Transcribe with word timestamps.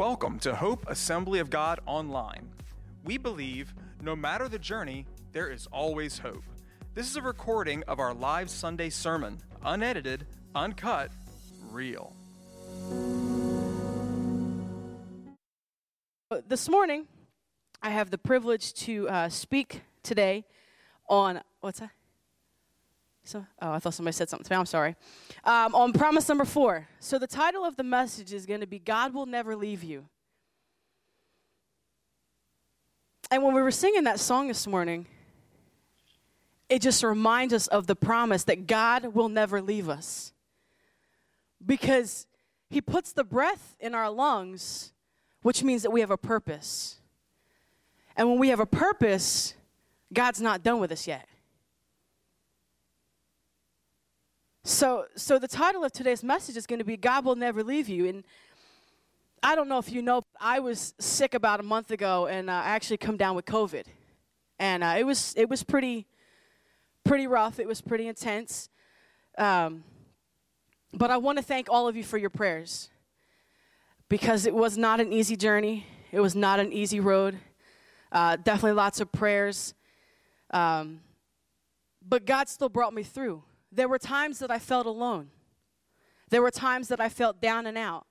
Welcome 0.00 0.38
to 0.38 0.54
Hope 0.54 0.86
Assembly 0.88 1.40
of 1.40 1.50
God 1.50 1.78
Online. 1.84 2.48
We 3.04 3.18
believe 3.18 3.74
no 4.00 4.16
matter 4.16 4.48
the 4.48 4.58
journey, 4.58 5.04
there 5.32 5.50
is 5.50 5.66
always 5.70 6.18
hope. 6.18 6.42
This 6.94 7.10
is 7.10 7.16
a 7.16 7.20
recording 7.20 7.82
of 7.86 8.00
our 8.00 8.14
live 8.14 8.48
Sunday 8.48 8.88
sermon, 8.88 9.36
unedited, 9.62 10.24
uncut, 10.54 11.10
real. 11.70 12.16
This 16.48 16.70
morning, 16.70 17.06
I 17.82 17.90
have 17.90 18.10
the 18.10 18.16
privilege 18.16 18.72
to 18.86 19.06
uh, 19.06 19.28
speak 19.28 19.82
today 20.02 20.46
on 21.10 21.42
what's 21.60 21.80
that? 21.80 21.90
So, 23.30 23.46
oh, 23.62 23.70
I 23.70 23.78
thought 23.78 23.94
somebody 23.94 24.12
said 24.12 24.28
something 24.28 24.44
to 24.44 24.52
me. 24.52 24.56
I'm 24.56 24.66
sorry. 24.66 24.96
Um, 25.44 25.72
on 25.72 25.92
promise 25.92 26.28
number 26.28 26.44
four. 26.44 26.88
So, 26.98 27.16
the 27.16 27.28
title 27.28 27.64
of 27.64 27.76
the 27.76 27.84
message 27.84 28.32
is 28.32 28.44
going 28.44 28.58
to 28.58 28.66
be 28.66 28.80
God 28.80 29.14
Will 29.14 29.24
Never 29.24 29.54
Leave 29.54 29.84
You. 29.84 30.06
And 33.30 33.44
when 33.44 33.54
we 33.54 33.62
were 33.62 33.70
singing 33.70 34.02
that 34.02 34.18
song 34.18 34.48
this 34.48 34.66
morning, 34.66 35.06
it 36.68 36.82
just 36.82 37.04
reminds 37.04 37.54
us 37.54 37.68
of 37.68 37.86
the 37.86 37.94
promise 37.94 38.42
that 38.44 38.66
God 38.66 39.14
will 39.14 39.28
never 39.28 39.62
leave 39.62 39.88
us. 39.88 40.32
Because 41.64 42.26
He 42.68 42.80
puts 42.80 43.12
the 43.12 43.22
breath 43.22 43.76
in 43.78 43.94
our 43.94 44.10
lungs, 44.10 44.92
which 45.42 45.62
means 45.62 45.84
that 45.84 45.90
we 45.90 46.00
have 46.00 46.10
a 46.10 46.18
purpose. 46.18 46.98
And 48.16 48.28
when 48.28 48.40
we 48.40 48.48
have 48.48 48.58
a 48.58 48.66
purpose, 48.66 49.54
God's 50.12 50.40
not 50.40 50.64
done 50.64 50.80
with 50.80 50.90
us 50.90 51.06
yet. 51.06 51.29
So, 54.62 55.06
so 55.16 55.38
the 55.38 55.48
title 55.48 55.84
of 55.84 55.92
today's 55.92 56.22
message 56.22 56.56
is 56.56 56.66
going 56.66 56.80
to 56.80 56.84
be 56.84 56.96
God 56.96 57.24
will 57.24 57.36
never 57.36 57.64
leave 57.64 57.88
you. 57.88 58.06
And 58.06 58.24
I 59.42 59.54
don't 59.54 59.68
know 59.68 59.78
if 59.78 59.90
you 59.90 60.02
know, 60.02 60.22
I 60.38 60.60
was 60.60 60.92
sick 60.98 61.32
about 61.32 61.60
a 61.60 61.62
month 61.62 61.90
ago, 61.90 62.26
and 62.26 62.50
uh, 62.50 62.52
I 62.52 62.70
actually 62.70 62.98
come 62.98 63.16
down 63.16 63.34
with 63.34 63.46
COVID, 63.46 63.84
and 64.58 64.84
uh, 64.84 64.96
it 64.98 65.04
was 65.04 65.32
it 65.36 65.48
was 65.48 65.62
pretty 65.62 66.06
pretty 67.04 67.26
rough. 67.26 67.58
It 67.58 67.66
was 67.66 67.80
pretty 67.80 68.06
intense. 68.06 68.68
Um, 69.38 69.82
but 70.92 71.10
I 71.10 71.16
want 71.16 71.38
to 71.38 71.44
thank 71.44 71.68
all 71.70 71.88
of 71.88 71.96
you 71.96 72.04
for 72.04 72.18
your 72.18 72.28
prayers 72.28 72.90
because 74.10 74.44
it 74.44 74.54
was 74.54 74.76
not 74.76 75.00
an 75.00 75.10
easy 75.10 75.36
journey. 75.36 75.86
It 76.12 76.20
was 76.20 76.34
not 76.34 76.60
an 76.60 76.72
easy 76.72 77.00
road. 77.00 77.38
Uh, 78.12 78.36
definitely 78.36 78.72
lots 78.72 79.00
of 79.00 79.10
prayers. 79.10 79.72
Um, 80.50 81.00
but 82.06 82.26
God 82.26 82.48
still 82.48 82.68
brought 82.68 82.92
me 82.92 83.04
through. 83.04 83.42
There 83.72 83.88
were 83.88 83.98
times 83.98 84.38
that 84.40 84.50
I 84.50 84.58
felt 84.58 84.86
alone. 84.86 85.30
There 86.30 86.42
were 86.42 86.50
times 86.50 86.88
that 86.88 87.00
I 87.00 87.08
felt 87.08 87.40
down 87.40 87.66
and 87.66 87.76
out. 87.78 88.06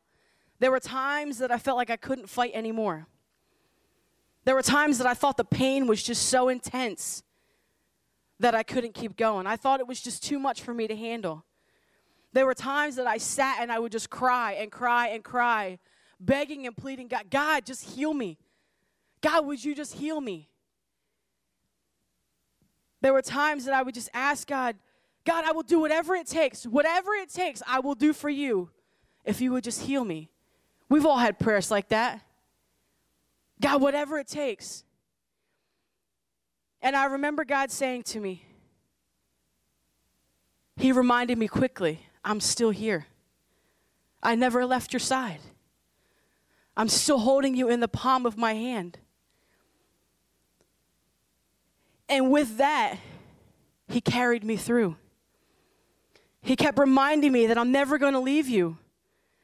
There 0.59 0.71
were 0.71 0.79
times 0.79 1.37
that 1.39 1.51
I 1.51 1.57
felt 1.57 1.77
like 1.77 1.89
I 1.89 1.95
couldn't 1.95 2.29
fight 2.29 2.51
anymore. 2.53 3.07
There 4.45 4.55
were 4.55 4.61
times 4.61 4.97
that 4.97 5.07
I 5.07 5.13
thought 5.13 5.37
the 5.37 5.45
pain 5.45 5.87
was 5.87 6.01
just 6.03 6.27
so 6.27 6.49
intense 6.49 7.23
that 8.39 8.55
I 8.55 8.63
couldn't 8.63 8.93
keep 8.93 9.17
going. 9.17 9.47
I 9.47 9.55
thought 9.57 9.79
it 9.79 9.87
was 9.87 10.01
just 10.01 10.23
too 10.23 10.39
much 10.39 10.61
for 10.61 10.73
me 10.73 10.87
to 10.87 10.95
handle. 10.95 11.45
There 12.31 12.45
were 12.45 12.53
times 12.53 12.95
that 12.95 13.07
I 13.07 13.17
sat 13.17 13.57
and 13.59 13.71
I 13.71 13.79
would 13.79 13.91
just 13.91 14.09
cry 14.09 14.53
and 14.53 14.71
cry 14.71 15.07
and 15.07 15.23
cry, 15.23 15.79
begging 16.19 16.67
and 16.67 16.75
pleading, 16.75 17.07
God, 17.07 17.29
God, 17.29 17.65
just 17.65 17.95
heal 17.95 18.13
me. 18.13 18.37
God, 19.21 19.45
would 19.45 19.63
you 19.63 19.75
just 19.75 19.95
heal 19.95 20.21
me? 20.21 20.49
There 23.01 23.13
were 23.13 23.21
times 23.21 23.65
that 23.65 23.73
I 23.73 23.81
would 23.81 23.95
just 23.95 24.09
ask 24.13 24.47
God, 24.47 24.75
God, 25.29 25.45
I 25.45 25.51
will 25.51 25.61
do 25.61 25.79
whatever 25.79 26.15
it 26.15 26.25
takes. 26.25 26.65
Whatever 26.65 27.13
it 27.13 27.29
takes, 27.29 27.61
I 27.67 27.81
will 27.81 27.93
do 27.93 28.13
for 28.13 28.31
you 28.31 28.71
if 29.23 29.41
you 29.41 29.51
would 29.51 29.63
just 29.63 29.81
heal 29.83 30.03
me. 30.03 30.31
We've 30.89 31.05
all 31.05 31.19
had 31.19 31.37
prayers 31.37 31.69
like 31.69 31.89
that. 31.89 32.21
God, 33.61 33.79
whatever 33.79 34.17
it 34.17 34.27
takes. 34.27 34.83
And 36.81 36.95
I 36.95 37.05
remember 37.05 37.45
God 37.45 37.69
saying 37.69 38.03
to 38.05 38.19
me, 38.19 38.43
He 40.77 40.91
reminded 40.91 41.37
me 41.37 41.47
quickly, 41.47 42.07
I'm 42.25 42.39
still 42.39 42.71
here. 42.71 43.05
I 44.23 44.33
never 44.33 44.65
left 44.65 44.93
your 44.93 44.99
side. 44.99 45.41
I'm 46.75 46.89
still 46.89 47.19
holding 47.19 47.55
you 47.55 47.69
in 47.69 47.81
the 47.81 47.87
palm 47.87 48.25
of 48.25 48.35
my 48.35 48.53
hand. 48.53 48.97
And 52.07 52.31
with 52.31 52.57
that, 52.57 52.97
He 53.87 54.01
carried 54.01 54.43
me 54.43 54.57
through. 54.57 54.95
He 56.41 56.55
kept 56.55 56.79
reminding 56.79 57.31
me 57.31 57.47
that 57.47 57.57
I'm 57.57 57.71
never 57.71 57.97
going 57.97 58.13
to 58.13 58.19
leave 58.19 58.47
you. 58.47 58.77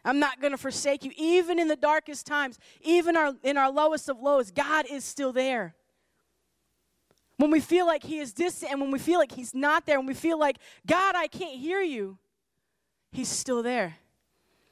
I'm 0.03 0.19
not 0.19 0.39
going 0.39 0.51
to 0.51 0.57
forsake 0.57 1.03
you. 1.03 1.11
Even 1.17 1.59
in 1.59 1.67
the 1.67 1.75
darkest 1.75 2.25
times, 2.25 2.59
even 2.81 3.17
our, 3.17 3.33
in 3.43 3.57
our 3.57 3.71
lowest 3.71 4.07
of 4.07 4.19
lows, 4.19 4.51
God 4.51 4.85
is 4.89 5.03
still 5.03 5.33
there. 5.33 5.75
When 7.37 7.51
we 7.51 7.59
feel 7.59 7.85
like 7.85 8.03
He 8.03 8.19
is 8.19 8.31
distant 8.31 8.71
and 8.71 8.79
when 8.79 8.91
we 8.91 8.99
feel 8.99 9.19
like 9.19 9.31
He's 9.31 9.53
not 9.53 9.85
there, 9.85 9.99
when 9.99 10.07
we 10.07 10.13
feel 10.13 10.39
like, 10.39 10.57
God, 10.85 11.15
I 11.15 11.27
can't 11.27 11.59
hear 11.59 11.81
you, 11.81 12.17
He's 13.11 13.27
still 13.27 13.63
there. 13.63 13.97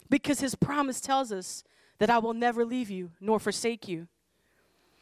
Because 0.10 0.40
His 0.40 0.56
promise 0.56 1.02
tells 1.02 1.32
us 1.32 1.64
that 1.98 2.10
I 2.10 2.20
will 2.20 2.34
never 2.34 2.64
leave 2.64 2.90
you 2.90 3.12
nor 3.20 3.40
forsake 3.40 3.88
you. 3.88 4.08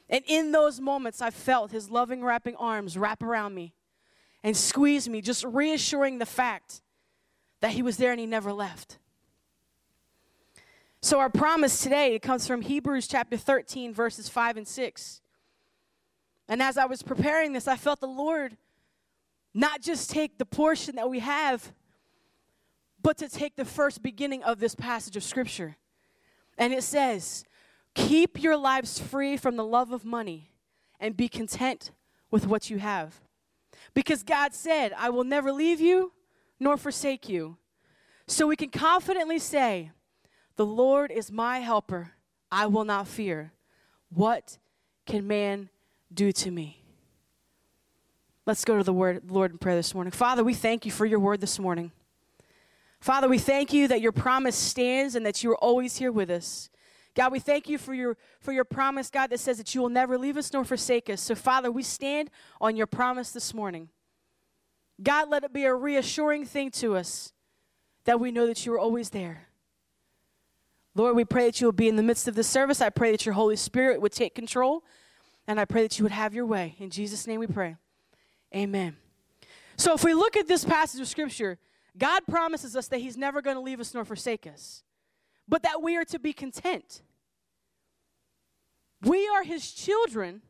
And 0.09 0.23
in 0.27 0.51
those 0.51 0.79
moments, 0.79 1.21
I 1.21 1.29
felt 1.29 1.71
His 1.71 1.89
loving, 1.89 2.23
wrapping 2.23 2.55
arms 2.55 2.97
wrap 2.97 3.21
around 3.21 3.53
me 3.53 3.73
and 4.43 4.55
squeeze 4.55 5.07
me, 5.07 5.21
just 5.21 5.43
reassuring 5.43 6.19
the 6.19 6.25
fact 6.25 6.81
that 7.61 7.71
He 7.71 7.81
was 7.81 7.97
there 7.97 8.11
and 8.11 8.19
He 8.19 8.25
never 8.25 8.51
left. 8.51 8.97
So, 11.01 11.19
our 11.19 11.29
promise 11.29 11.81
today 11.81 12.13
it 12.13 12.21
comes 12.21 12.45
from 12.45 12.61
Hebrews 12.61 13.07
chapter 13.07 13.37
13, 13.37 13.93
verses 13.93 14.29
5 14.29 14.57
and 14.57 14.67
6. 14.67 15.21
And 16.47 16.61
as 16.61 16.77
I 16.77 16.85
was 16.85 17.01
preparing 17.01 17.53
this, 17.53 17.67
I 17.67 17.77
felt 17.77 18.01
the 18.01 18.07
Lord 18.07 18.57
not 19.53 19.81
just 19.81 20.09
take 20.09 20.37
the 20.37 20.45
portion 20.45 20.95
that 20.97 21.09
we 21.09 21.19
have, 21.19 21.73
but 23.01 23.17
to 23.17 23.29
take 23.29 23.55
the 23.55 23.65
first 23.65 24.03
beginning 24.03 24.43
of 24.43 24.59
this 24.59 24.75
passage 24.75 25.15
of 25.15 25.23
Scripture. 25.23 25.77
And 26.57 26.73
it 26.73 26.83
says, 26.83 27.43
Keep 27.95 28.41
your 28.41 28.55
lives 28.55 28.99
free 28.99 29.37
from 29.37 29.57
the 29.57 29.65
love 29.65 29.91
of 29.91 30.05
money 30.05 30.51
and 30.99 31.17
be 31.17 31.27
content 31.27 31.91
with 32.29 32.47
what 32.47 32.69
you 32.69 32.77
have. 32.77 33.19
Because 33.93 34.23
God 34.23 34.53
said, 34.53 34.93
I 34.97 35.09
will 35.09 35.23
never 35.23 35.51
leave 35.51 35.81
you 35.81 36.13
nor 36.61 36.77
forsake 36.77 37.27
you. 37.27 37.57
So 38.27 38.47
we 38.47 38.55
can 38.55 38.69
confidently 38.69 39.39
say, 39.39 39.91
The 40.55 40.65
Lord 40.65 41.11
is 41.11 41.31
my 41.31 41.59
helper. 41.59 42.11
I 42.51 42.67
will 42.67 42.85
not 42.85 43.07
fear. 43.07 43.51
What 44.09 44.59
can 45.05 45.27
man 45.27 45.69
do 46.13 46.31
to 46.31 46.51
me? 46.51 46.83
Let's 48.45 48.63
go 48.63 48.77
to 48.77 48.83
the 48.83 48.93
word, 48.93 49.29
Lord 49.29 49.51
in 49.51 49.57
prayer 49.57 49.75
this 49.75 49.93
morning. 49.93 50.11
Father, 50.11 50.43
we 50.43 50.53
thank 50.53 50.85
you 50.85 50.91
for 50.91 51.05
your 51.05 51.19
word 51.19 51.41
this 51.41 51.57
morning. 51.57 51.91
Father, 52.99 53.27
we 53.27 53.39
thank 53.39 53.73
you 53.73 53.87
that 53.87 54.01
your 54.01 54.11
promise 54.11 54.55
stands 54.55 55.15
and 55.15 55.25
that 55.25 55.43
you 55.43 55.51
are 55.51 55.57
always 55.57 55.97
here 55.97 56.11
with 56.11 56.29
us. 56.29 56.69
God, 57.15 57.31
we 57.31 57.39
thank 57.39 57.67
you 57.67 57.77
for 57.77 57.93
your, 57.93 58.17
for 58.39 58.51
your 58.51 58.63
promise, 58.63 59.09
God, 59.09 59.31
that 59.31 59.39
says 59.39 59.57
that 59.57 59.73
you 59.73 59.81
will 59.81 59.89
never 59.89 60.17
leave 60.17 60.37
us 60.37 60.53
nor 60.53 60.63
forsake 60.63 61.09
us. 61.09 61.21
So, 61.21 61.33
Father, 61.33 61.71
we 61.71 61.83
stand 61.83 62.29
on 62.59 62.75
your 62.75 62.87
promise 62.87 63.31
this 63.31 63.53
morning. 63.53 63.89
God, 65.01 65.29
let 65.29 65.43
it 65.43 65.53
be 65.53 65.65
a 65.65 65.73
reassuring 65.73 66.45
thing 66.45 66.71
to 66.71 66.95
us 66.95 67.33
that 68.05 68.19
we 68.19 68.31
know 68.31 68.47
that 68.47 68.65
you 68.65 68.73
are 68.73 68.79
always 68.79 69.09
there. 69.09 69.47
Lord, 70.93 71.15
we 71.15 71.23
pray 71.23 71.45
that 71.45 71.61
you 71.61 71.67
will 71.67 71.71
be 71.71 71.87
in 71.87 71.95
the 71.95 72.03
midst 72.03 72.27
of 72.27 72.35
this 72.35 72.47
service. 72.47 72.81
I 72.81 72.89
pray 72.89 73.11
that 73.11 73.25
your 73.25 73.33
Holy 73.33 73.55
Spirit 73.55 74.01
would 74.01 74.11
take 74.11 74.35
control, 74.35 74.83
and 75.47 75.59
I 75.59 75.65
pray 75.65 75.83
that 75.83 75.97
you 75.97 76.03
would 76.03 76.11
have 76.11 76.33
your 76.33 76.45
way. 76.45 76.75
In 76.79 76.89
Jesus' 76.89 77.25
name 77.27 77.39
we 77.39 77.47
pray. 77.47 77.77
Amen. 78.53 78.97
So, 79.77 79.93
if 79.93 80.03
we 80.03 80.13
look 80.13 80.35
at 80.35 80.47
this 80.47 80.65
passage 80.65 80.99
of 80.99 81.07
Scripture, 81.07 81.57
God 81.97 82.23
promises 82.27 82.75
us 82.75 82.87
that 82.89 82.99
He's 82.99 83.15
never 83.15 83.41
going 83.41 83.55
to 83.55 83.61
leave 83.61 83.79
us 83.79 83.93
nor 83.93 84.03
forsake 84.03 84.45
us, 84.45 84.83
but 85.47 85.63
that 85.63 85.81
we 85.81 85.95
are 85.95 86.05
to 86.05 86.19
be 86.19 86.33
content. 86.33 87.01
We 89.01 89.27
are 89.29 89.43
His 89.43 89.71
children, 89.71 90.41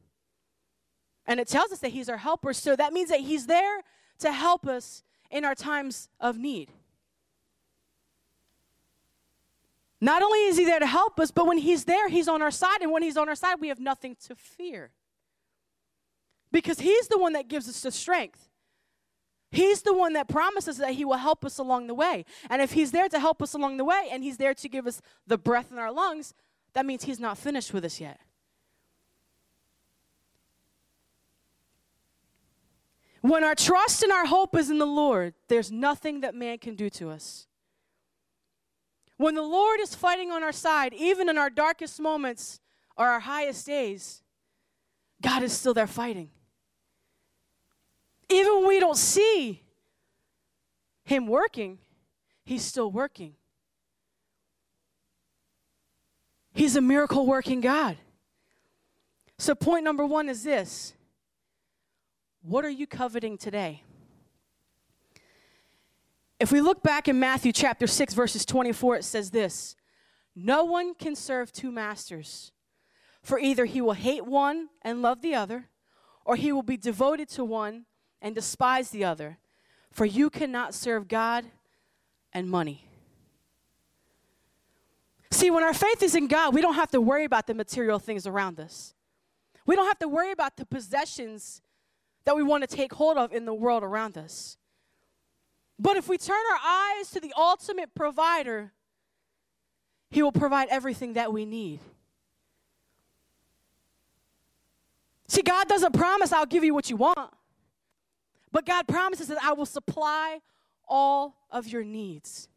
and 1.28 1.40
it 1.40 1.48
tells 1.48 1.72
us 1.72 1.80
that 1.80 1.90
He's 1.90 2.10
our 2.10 2.18
helper, 2.18 2.54
so 2.54 2.76
that 2.76 2.94
means 2.94 3.10
that 3.10 3.20
He's 3.20 3.46
there 3.46 3.84
to 4.22 4.32
help 4.32 4.68
us 4.68 5.04
in 5.30 5.46
our 5.46 5.56
times 5.56 6.10
of 6.20 6.38
need. 6.38 6.72
Not 10.00 10.24
only 10.24 10.40
is 10.46 10.58
he 10.58 10.66
there 10.66 10.80
to 10.80 10.88
help 10.88 11.20
us, 11.20 11.30
but 11.30 11.46
when 11.46 11.60
he's 11.60 11.86
there, 11.86 12.10
he's 12.10 12.28
on 12.28 12.42
our 12.42 12.50
side. 12.50 12.82
And 12.82 12.92
when 12.92 13.04
he's 13.04 13.18
on 13.18 13.30
our 13.30 13.36
side, 13.36 13.58
we 13.60 13.68
have 13.68 13.80
nothing 13.80 14.18
to 14.28 14.36
fear. 14.36 14.90
Because 16.52 16.80
he's 16.80 17.08
the 17.08 17.20
one 17.20 17.34
that 17.34 17.48
gives 17.48 17.70
us 17.70 17.82
the 17.82 17.92
strength. 17.92 18.50
He's 19.52 19.84
the 19.84 19.94
one 19.94 20.14
that 20.14 20.28
promises 20.28 20.78
that 20.78 20.94
he 20.94 21.06
will 21.06 21.18
help 21.18 21.46
us 21.46 21.60
along 21.60 21.88
the 21.88 21.94
way. 21.94 22.26
And 22.50 22.62
if 22.62 22.72
he's 22.72 22.92
there 22.92 23.10
to 23.10 23.20
help 23.20 23.42
us 23.44 23.54
along 23.54 23.78
the 23.78 23.86
way 23.86 24.08
and 24.12 24.24
he's 24.24 24.38
there 24.38 24.54
to 24.56 24.70
give 24.70 24.88
us 24.88 25.02
the 25.28 25.38
breath 25.38 25.72
in 25.72 25.78
our 25.78 25.92
lungs, 25.92 26.34
that 26.74 26.86
means 26.86 27.04
he's 27.04 27.20
not 27.20 27.38
finished 27.38 27.74
with 27.74 27.86
us 27.86 28.00
yet. 28.00 28.20
When 33.22 33.44
our 33.44 33.56
trust 33.56 34.02
and 34.02 34.12
our 34.12 34.26
hope 34.26 34.56
is 34.56 34.70
in 34.70 34.80
the 34.80 34.86
Lord, 34.86 35.36
there's 35.48 35.72
nothing 35.72 36.22
that 36.22 36.34
man 36.34 36.58
can 36.58 36.76
do 36.76 36.90
to 36.92 37.10
us. 37.12 37.48
When 39.18 39.36
the 39.36 39.44
Lord 39.44 39.80
is 39.80 39.94
fighting 39.94 40.32
on 40.32 40.42
our 40.42 40.52
side, 40.52 40.94
even 40.96 41.30
in 41.30 41.38
our 41.38 41.52
darkest 41.52 42.00
moments 42.00 42.60
or 42.98 43.08
our 43.08 43.20
highest 43.20 43.68
days, 43.68 44.24
God 45.22 45.44
is 45.44 45.54
still 45.54 45.76
there 45.76 45.86
fighting. 45.86 46.30
Even 48.30 48.58
when 48.58 48.68
we 48.68 48.80
don't 48.80 48.98
see 48.98 49.62
Him 51.04 51.28
working, 51.28 51.78
He's 52.44 52.64
still 52.66 52.92
working. 52.92 53.36
He's 56.54 56.76
a 56.76 56.82
miracle 56.82 57.28
working 57.28 57.62
God. 57.62 57.98
So, 59.38 59.54
point 59.54 59.84
number 59.84 60.06
one 60.06 60.28
is 60.28 60.44
this 60.44 60.94
What 62.42 62.66
are 62.66 62.70
you 62.70 62.88
coveting 62.88 63.38
today? 63.38 63.84
If 66.40 66.52
we 66.52 66.60
look 66.60 66.82
back 66.82 67.08
in 67.08 67.20
Matthew 67.20 67.52
chapter 67.52 67.86
6, 67.86 68.16
verses 68.16 68.46
24, 68.46 68.98
it 68.98 69.04
says 69.04 69.30
this 69.30 69.76
No 70.36 70.64
one 70.64 70.96
can 70.96 71.16
serve 71.16 71.52
two 71.52 71.72
masters, 71.72 72.52
for 73.22 73.38
either 73.38 73.66
he 73.66 73.80
will 73.80 73.94
hate 73.94 74.26
one 74.26 74.70
and 74.82 75.04
love 75.04 75.22
the 75.22 75.36
other, 75.36 75.70
or 76.26 76.36
he 76.36 76.52
will 76.52 76.64
be 76.64 76.78
devoted 76.78 77.30
to 77.30 77.46
one 77.46 77.86
and 78.24 78.34
despise 78.34 78.90
the 78.90 79.04
other. 79.04 79.38
For 79.92 80.06
you 80.06 80.30
cannot 80.30 80.74
serve 80.74 81.08
God 81.08 81.46
and 82.34 82.50
money. 82.50 82.88
See, 85.30 85.52
when 85.52 85.64
our 85.64 85.74
faith 85.74 86.02
is 86.02 86.16
in 86.16 86.28
God, 86.28 86.56
we 86.56 86.62
don't 86.62 86.76
have 86.76 86.92
to 86.92 87.02
worry 87.02 87.26
about 87.26 87.46
the 87.46 87.54
material 87.54 88.00
things 88.00 88.26
around 88.26 88.60
us. 88.60 88.96
We 89.66 89.76
don't 89.76 89.88
have 89.88 90.00
to 90.00 90.08
worry 90.08 90.32
about 90.32 90.58
the 90.58 90.66
possessions 90.66 91.62
that 92.26 92.36
we 92.36 92.44
want 92.44 92.68
to 92.68 92.76
take 92.76 92.94
hold 92.94 93.18
of 93.18 93.32
in 93.34 93.46
the 93.46 93.54
world 93.54 93.84
around 93.84 94.18
us. 94.18 94.58
But 95.80 95.98
if 95.98 96.08
we 96.08 96.18
turn 96.18 96.38
our 96.54 96.60
eyes 96.64 97.10
to 97.12 97.20
the 97.20 97.34
ultimate 97.36 97.96
provider, 97.96 98.72
He 100.10 100.22
will 100.22 100.32
provide 100.32 100.68
everything 100.70 101.14
that 101.14 101.34
we 101.34 101.46
need. 101.46 101.80
See, 105.28 105.42
God 105.42 105.68
doesn't 105.68 105.94
promise 105.94 106.32
I'll 106.32 106.46
give 106.46 106.64
you 106.64 106.74
what 106.74 106.90
you 106.90 106.98
want, 106.98 107.32
but 108.52 108.66
God 108.66 108.88
promises 108.88 109.28
that 109.28 109.42
I 109.42 109.54
will 109.54 109.66
supply 109.66 110.40
all 110.88 111.36
of 111.50 111.68
your 111.68 111.84
needs. 111.84 112.50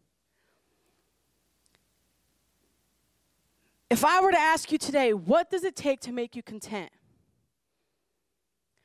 If 3.88 4.04
I 4.04 4.20
were 4.20 4.32
to 4.32 4.38
ask 4.38 4.72
you 4.72 4.78
today, 4.78 5.12
what 5.12 5.50
does 5.50 5.62
it 5.62 5.76
take 5.76 6.00
to 6.00 6.12
make 6.12 6.34
you 6.34 6.42
content? 6.42 6.90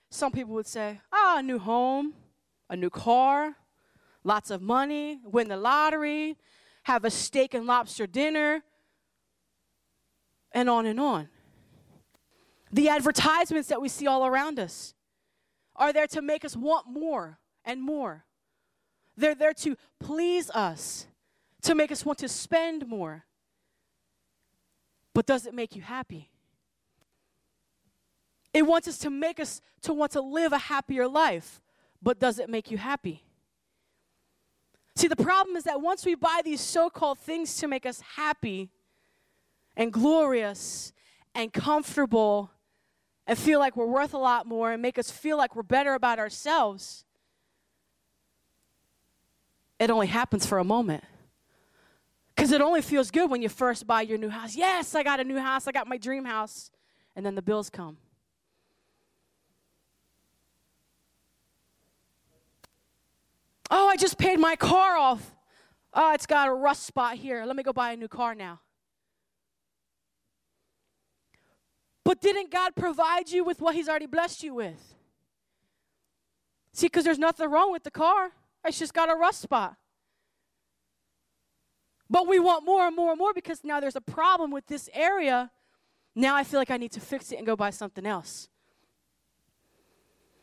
Some 0.10 0.32
people 0.32 0.54
would 0.56 0.68
say, 0.68 1.02
ah, 1.12 1.36
oh, 1.36 1.40
a 1.40 1.44
new 1.44 1.60
home, 1.60 2.14
a 2.70 2.76
new 2.76 2.90
car, 2.90 3.56
lots 4.24 4.50
of 4.52 4.62
money, 4.62 5.20
win 5.24 5.48
the 5.48 5.58
lottery, 5.58 6.38
have 6.84 7.06
a 7.06 7.12
steak 7.12 7.54
and 7.54 7.66
lobster 7.66 8.08
dinner, 8.08 8.64
and 10.52 10.70
on 10.70 10.86
and 10.86 11.00
on. 11.00 11.30
The 12.72 12.90
advertisements 12.90 13.70
that 13.70 13.82
we 13.82 13.90
see 13.90 14.08
all 14.08 14.26
around 14.26 14.60
us 14.60 14.94
are 15.76 15.94
there 15.94 16.08
to 16.08 16.22
make 16.22 16.44
us 16.44 16.56
want 16.56 16.88
more 16.88 17.40
and 17.64 17.82
more. 17.82 18.26
They're 19.16 19.36
there 19.36 19.54
to 19.54 19.76
please 20.00 20.50
us, 20.52 21.08
to 21.64 21.76
make 21.76 21.92
us 21.92 22.06
want 22.06 22.20
to 22.20 22.30
spend 22.30 22.88
more. 22.88 23.26
But 25.14 25.26
does 25.26 25.46
it 25.46 25.54
make 25.54 25.76
you 25.76 25.82
happy? 25.82 26.30
It 28.54 28.64
wants 28.64 28.88
us 28.88 28.98
to 29.00 29.10
make 29.10 29.40
us 29.40 29.62
to 29.82 29.94
want 29.94 30.12
to 30.14 30.22
live 30.22 30.54
a 30.54 30.58
happier 30.58 31.08
life, 31.08 31.62
but 32.02 32.20
does 32.20 32.40
it 32.40 32.50
make 32.50 32.72
you 32.72 32.78
happy? 32.78 33.24
See, 34.96 35.08
the 35.08 35.16
problem 35.16 35.56
is 35.56 35.64
that 35.64 35.82
once 35.82 36.06
we 36.06 36.16
buy 36.16 36.42
these 36.44 36.60
so 36.60 36.90
called 36.90 37.20
things 37.20 37.56
to 37.58 37.68
make 37.68 37.86
us 37.86 38.02
happy 38.16 38.70
and 39.78 39.94
glorious 39.94 40.92
and 41.34 41.54
comfortable 41.54 42.52
and 43.26 43.38
feel 43.38 43.60
like 43.60 43.78
we're 43.78 43.86
worth 43.86 44.14
a 44.14 44.18
lot 44.18 44.46
more 44.46 44.74
and 44.74 44.82
make 44.82 44.98
us 44.98 45.10
feel 45.10 45.38
like 45.38 45.56
we're 45.56 45.64
better 45.64 45.94
about 45.94 46.20
ourselves, 46.20 47.06
it 49.80 49.90
only 49.90 50.08
happens 50.08 50.46
for 50.46 50.58
a 50.58 50.64
moment. 50.66 51.04
Because 52.36 52.52
it 52.52 52.60
only 52.60 52.82
feels 52.82 53.12
good 53.12 53.30
when 53.30 53.42
you 53.42 53.50
first 53.50 53.88
buy 53.88 54.02
your 54.02 54.18
new 54.18 54.30
house. 54.30 54.56
Yes, 54.56 54.96
I 54.96 55.04
got 55.04 55.20
a 55.20 55.24
new 55.24 55.38
house, 55.38 55.68
I 55.68 55.72
got 55.72 55.88
my 55.88 55.98
dream 55.98 56.26
house. 56.26 56.72
And 57.16 57.26
then 57.26 57.36
the 57.36 57.42
bills 57.42 57.70
come. 57.70 57.98
Oh, 63.72 63.88
I 63.88 63.89
just 64.00 64.18
paid 64.18 64.40
my 64.40 64.56
car 64.56 64.98
off. 64.98 65.36
Oh, 65.94 66.14
it's 66.14 66.26
got 66.26 66.48
a 66.48 66.54
rust 66.54 66.84
spot 66.86 67.16
here. 67.16 67.46
Let 67.46 67.56
me 67.56 67.64
go 67.64 67.74
buy 67.74 67.92
a 67.92 67.98
new 67.98 68.08
car 68.08 68.36
now. 68.36 68.62
But 72.04 72.22
didn't 72.22 72.52
God 72.52 72.76
provide 72.76 73.30
you 73.30 73.44
with 73.44 73.62
what 73.62 73.76
He's 73.76 73.88
already 73.88 74.08
blessed 74.08 74.44
you 74.44 74.56
with? 74.56 74.96
See, 76.74 76.88
because 76.88 77.04
there's 77.04 77.20
nothing 77.20 77.50
wrong 77.50 77.72
with 77.72 77.84
the 77.84 77.92
car, 77.92 78.32
it's 78.66 78.80
just 78.80 78.94
got 78.94 79.10
a 79.10 79.16
rust 79.16 79.42
spot. 79.42 79.76
But 82.10 82.28
we 82.28 82.40
want 82.40 82.66
more 82.66 82.88
and 82.88 82.96
more 82.96 83.12
and 83.12 83.20
more 83.20 83.34
because 83.34 83.64
now 83.64 83.80
there's 83.80 83.96
a 83.96 84.02
problem 84.02 84.50
with 84.50 84.66
this 84.68 84.90
area. 84.94 85.52
Now 86.16 86.36
I 86.36 86.44
feel 86.44 86.60
like 86.60 86.72
I 86.72 86.78
need 86.78 86.92
to 86.94 87.00
fix 87.00 87.32
it 87.32 87.38
and 87.38 87.46
go 87.46 87.56
buy 87.56 87.70
something 87.70 88.06
else. 88.06 88.50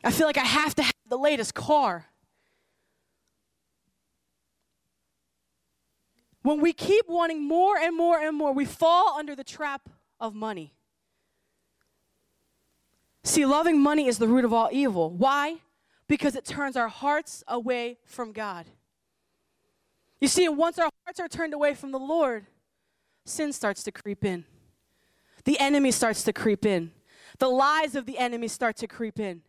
I 0.04 0.12
feel 0.12 0.26
like 0.26 0.38
I 0.38 0.44
have 0.44 0.74
to 0.76 0.82
have 0.82 0.94
the 1.08 1.18
latest 1.18 1.54
car. 1.54 2.06
When 6.46 6.60
we 6.60 6.72
keep 6.72 7.08
wanting 7.08 7.42
more 7.42 7.76
and 7.76 7.96
more 7.96 8.20
and 8.20 8.36
more, 8.36 8.52
we 8.52 8.64
fall 8.64 9.16
under 9.18 9.34
the 9.34 9.42
trap 9.42 9.88
of 10.20 10.32
money. 10.32 10.76
See, 13.24 13.44
loving 13.44 13.80
money 13.80 14.06
is 14.06 14.18
the 14.18 14.28
root 14.28 14.44
of 14.44 14.52
all 14.52 14.68
evil. 14.70 15.10
Why? 15.10 15.56
Because 16.06 16.36
it 16.36 16.44
turns 16.44 16.76
our 16.76 16.86
hearts 16.86 17.42
away 17.48 17.98
from 18.04 18.30
God. 18.30 18.66
You 20.20 20.28
see, 20.28 20.48
once 20.48 20.78
our 20.78 20.88
hearts 21.04 21.18
are 21.18 21.26
turned 21.26 21.52
away 21.52 21.74
from 21.74 21.90
the 21.90 21.98
Lord, 21.98 22.46
sin 23.24 23.52
starts 23.52 23.82
to 23.82 23.90
creep 23.90 24.24
in. 24.24 24.44
The 25.46 25.58
enemy 25.58 25.90
starts 25.90 26.22
to 26.22 26.32
creep 26.32 26.64
in. 26.64 26.92
The 27.40 27.48
lies 27.48 27.96
of 27.96 28.06
the 28.06 28.18
enemy 28.18 28.46
start 28.46 28.76
to 28.76 28.86
creep 28.86 29.18
in. 29.18 29.42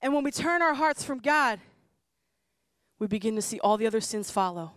And 0.00 0.14
when 0.14 0.24
we 0.24 0.30
turn 0.30 0.62
our 0.62 0.72
hearts 0.72 1.04
from 1.04 1.18
God, 1.18 1.60
we 2.98 3.06
begin 3.06 3.36
to 3.36 3.42
see 3.42 3.60
all 3.60 3.76
the 3.76 3.86
other 3.86 4.00
sins 4.00 4.30
follow 4.30 4.72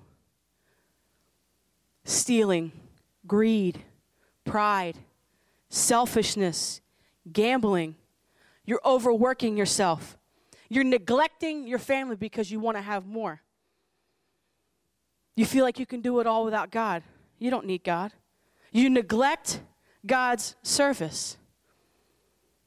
stealing, 2.08 2.72
greed, 3.28 3.84
pride, 4.46 4.98
selfishness, 5.70 6.80
gambling. 7.32 7.96
You're 8.66 8.82
overworking 8.86 9.58
yourself. 9.58 10.18
You're 10.70 10.86
neglecting 10.86 11.68
your 11.68 11.80
family 11.80 12.16
because 12.16 12.50
you 12.50 12.60
want 12.60 12.78
to 12.78 12.82
have 12.82 13.06
more. 13.06 13.42
You 15.36 15.46
feel 15.46 15.64
like 15.66 15.80
you 15.80 15.86
can 15.86 16.02
do 16.02 16.20
it 16.20 16.28
all 16.28 16.46
without 16.46 16.72
God. 16.72 17.04
You 17.40 17.52
don't 17.52 17.66
need 17.66 17.84
God. 17.84 18.14
You 18.72 18.90
neglect 18.90 19.62
God's 20.06 20.56
service. 20.64 21.38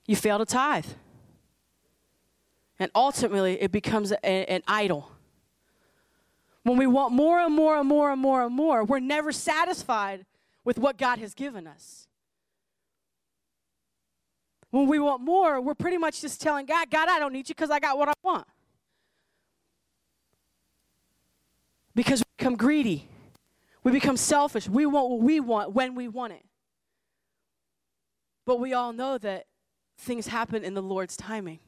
You 0.07 0.17
fail 0.17 0.39
to 0.39 0.45
tithe. 0.45 0.87
And 2.79 2.91
ultimately, 2.95 3.61
it 3.61 3.73
becomes 3.73 4.13
a, 4.13 4.25
an 4.25 4.63
idol. 4.69 5.11
When 6.63 6.77
we 6.77 6.87
want 6.87 7.13
more 7.13 7.39
and 7.41 7.55
more 7.55 7.77
and 7.79 7.89
more 7.89 8.13
and 8.13 8.21
more 8.21 8.45
and 8.45 8.55
more, 8.55 8.85
we're 8.85 9.01
never 9.01 9.33
satisfied 9.33 10.27
with 10.65 10.79
what 10.79 10.99
God 10.99 11.19
has 11.19 11.35
given 11.35 11.67
us. 11.67 12.07
When 14.71 14.87
we 14.87 14.99
want 14.99 15.23
more, 15.23 15.61
we're 15.61 15.75
pretty 15.75 15.97
much 15.97 16.21
just 16.21 16.41
telling 16.41 16.67
God, 16.67 16.91
God, 16.91 17.09
I 17.09 17.19
don't 17.19 17.33
need 17.33 17.49
you 17.49 17.55
because 17.55 17.71
I 17.71 17.81
got 17.81 17.99
what 17.99 18.09
I 18.09 18.13
want. 18.23 18.47
Because 21.95 22.21
we 22.21 22.25
become 22.39 22.57
greedy. 22.57 23.09
We 23.83 23.91
become 23.91 24.17
selfish. 24.17 24.69
We 24.69 24.87
want 24.87 25.11
what 25.11 25.21
we 25.21 25.41
want 25.41 25.73
when 25.73 25.95
we 25.95 26.07
want 26.07 26.35
it. 26.35 26.45
But 28.45 28.61
we 28.61 28.73
all 28.75 28.93
know 28.93 29.19
that 29.19 29.47
things 29.99 30.29
happen 30.29 30.63
in 30.63 30.75
the 30.75 30.83
Lord's 30.83 31.17
timing. 31.17 31.59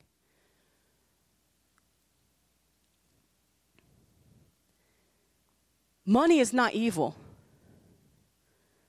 Money 6.05 6.41
is 6.41 6.53
not 6.53 6.73
evil 6.73 7.17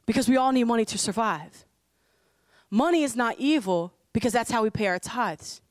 because 0.05 0.27
we 0.27 0.37
all 0.37 0.51
need 0.51 0.63
money 0.63 0.85
to 0.85 0.97
survive. 0.97 1.65
Money 2.69 3.03
is 3.03 3.15
not 3.15 3.35
evil 3.37 3.93
because 4.13 4.33
that's 4.33 4.51
how 4.51 4.63
we 4.63 4.69
pay 4.69 4.87
our 4.87 4.99
tithes. 4.99 5.61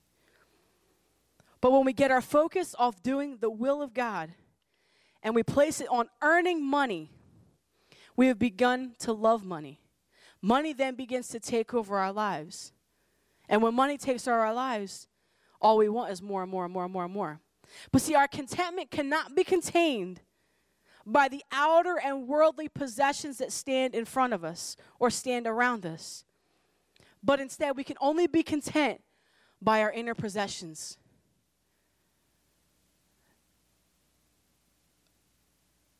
But 1.61 1.73
when 1.73 1.85
we 1.85 1.93
get 1.93 2.11
our 2.11 2.21
focus 2.21 2.75
off 2.79 3.03
doing 3.03 3.39
the 3.41 3.51
will 3.51 3.83
of 3.83 3.95
God, 3.95 4.31
and 5.23 5.35
we 5.35 5.43
place 5.43 5.81
it 5.81 5.87
on 5.89 6.09
earning 6.21 6.65
money, 6.65 7.11
we 8.17 8.27
have 8.27 8.39
begun 8.39 8.95
to 8.99 9.13
love 9.13 9.45
money. 9.45 9.81
Money 10.41 10.73
then 10.73 10.97
begins 10.97 11.29
to 11.29 11.39
take 11.39 11.73
over 11.73 11.99
our 11.99 12.13
lives. 12.13 12.73
And 13.49 13.63
when 13.63 13.75
money 13.75 13.97
takes 13.97 14.27
over 14.27 14.41
our 14.41 14.55
lives, 14.55 15.07
all 15.61 15.77
we 15.79 15.89
want 15.89 16.11
is 16.11 16.21
more 16.21 16.43
and 16.43 16.51
more 16.51 16.65
and 16.65 16.73
more 16.73 16.85
and 16.85 16.93
more 16.93 17.05
and 17.05 17.13
more. 17.13 17.41
But 17.93 18.03
see, 18.03 18.17
our 18.17 18.27
contentment 18.27 18.91
cannot 18.91 19.37
be 19.37 19.45
contained 19.45 20.21
by 21.05 21.29
the 21.29 21.43
outer 21.51 21.99
and 21.99 22.29
worldly 22.29 22.69
possessions 22.69 23.39
that 23.39 23.53
stand 23.53 23.95
in 23.95 24.05
front 24.05 24.33
of 24.33 24.45
us 24.45 24.77
or 24.99 25.11
stand 25.11 25.47
around 25.47 25.85
us. 25.85 26.25
But 27.23 27.41
instead, 27.41 27.77
we 27.77 27.85
can 27.85 27.97
only 28.01 28.27
be 28.27 28.43
content 28.43 29.01
by 29.61 29.83
our 29.83 29.93
inner 29.93 30.15
possessions. 30.15 30.99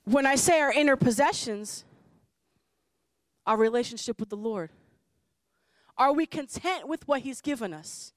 When 0.05 0.27
I 0.27 0.35
say 0.35 0.61
our 0.61 0.73
inner 0.73 0.97
possessions, 0.97 1.85
our 3.47 3.57
relationship 3.57 4.21
with 4.21 4.29
the 4.29 4.37
Lord. 4.37 4.71
Are 5.97 6.13
we 6.13 6.27
content 6.27 6.89
with 6.89 7.07
what 7.07 7.23
He's 7.23 7.41
given 7.41 7.73
us? 7.75 8.13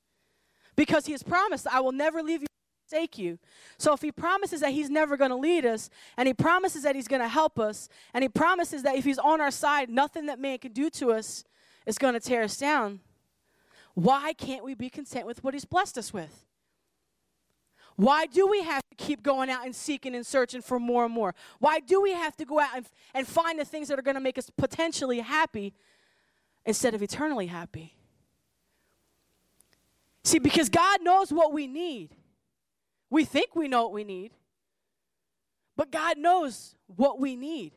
Because 0.75 1.05
He 1.05 1.11
has 1.13 1.23
promised, 1.23 1.67
I 1.67 1.79
will 1.79 1.91
never 1.91 2.21
leave 2.21 2.41
you 2.41 2.47
forsake 2.85 3.17
you. 3.17 3.39
So 3.77 3.93
if 3.93 4.01
he 4.01 4.11
promises 4.11 4.61
that 4.61 4.71
he's 4.71 4.89
never 4.89 5.17
going 5.17 5.31
to 5.31 5.35
lead 5.35 5.65
us, 5.65 5.89
and 6.17 6.27
he 6.27 6.33
promises 6.33 6.83
that 6.83 6.95
he's 6.95 7.07
going 7.07 7.21
to 7.21 7.27
help 7.27 7.59
us, 7.59 7.89
and 8.13 8.23
he 8.23 8.29
promises 8.29 8.83
that 8.83 8.95
if 8.95 9.05
he's 9.05 9.19
on 9.19 9.41
our 9.41 9.51
side, 9.51 9.89
nothing 9.89 10.27
that 10.27 10.39
man 10.39 10.57
can 10.59 10.71
do 10.71 10.89
to 10.91 11.11
us 11.11 11.43
is 11.85 11.97
going 11.97 12.13
to 12.13 12.19
tear 12.19 12.43
us 12.43 12.57
down, 12.57 12.99
why 13.93 14.33
can't 14.33 14.63
we 14.63 14.73
be 14.73 14.89
content 14.89 15.25
with 15.25 15.43
what 15.43 15.53
he's 15.53 15.65
blessed 15.65 15.97
us 15.97 16.13
with? 16.13 16.45
Why 17.95 18.25
do 18.25 18.45
we 18.45 18.61
have 18.61 18.83
to 18.89 18.95
keep 18.97 19.23
going 19.23 19.49
out 19.49 19.65
and 19.65 19.73
seeking 19.73 20.15
and 20.15 20.25
searching 20.25 20.61
for 20.61 20.79
more 20.79 21.05
and 21.05 21.13
more? 21.13 21.33
Why 21.59 21.79
do 21.79 22.01
we 22.01 22.11
have 22.11 22.35
to 22.37 22.45
go 22.45 22.59
out 22.59 22.75
and, 22.75 22.85
and 23.13 23.25
find 23.25 23.57
the 23.57 23.63
things 23.63 23.87
that 23.87 23.97
are 23.97 24.01
going 24.01 24.15
to 24.15 24.21
make 24.21 24.37
us 24.37 24.49
potentially 24.57 25.19
happy 25.19 25.73
instead 26.65 26.93
of 26.93 27.01
eternally 27.01 27.47
happy? 27.47 27.95
See, 30.25 30.39
because 30.39 30.67
God 30.67 31.01
knows 31.03 31.31
what 31.31 31.53
we 31.53 31.67
need. 31.67 32.09
We 33.15 33.23
think 33.23 33.55
we 33.55 33.69
know 33.69 33.83
what 33.83 33.93
we 33.93 34.03
need, 34.03 34.33
but 35.77 35.89
God 35.89 36.17
knows 36.17 36.75
what 36.97 37.17
we 37.17 37.37
need. 37.37 37.71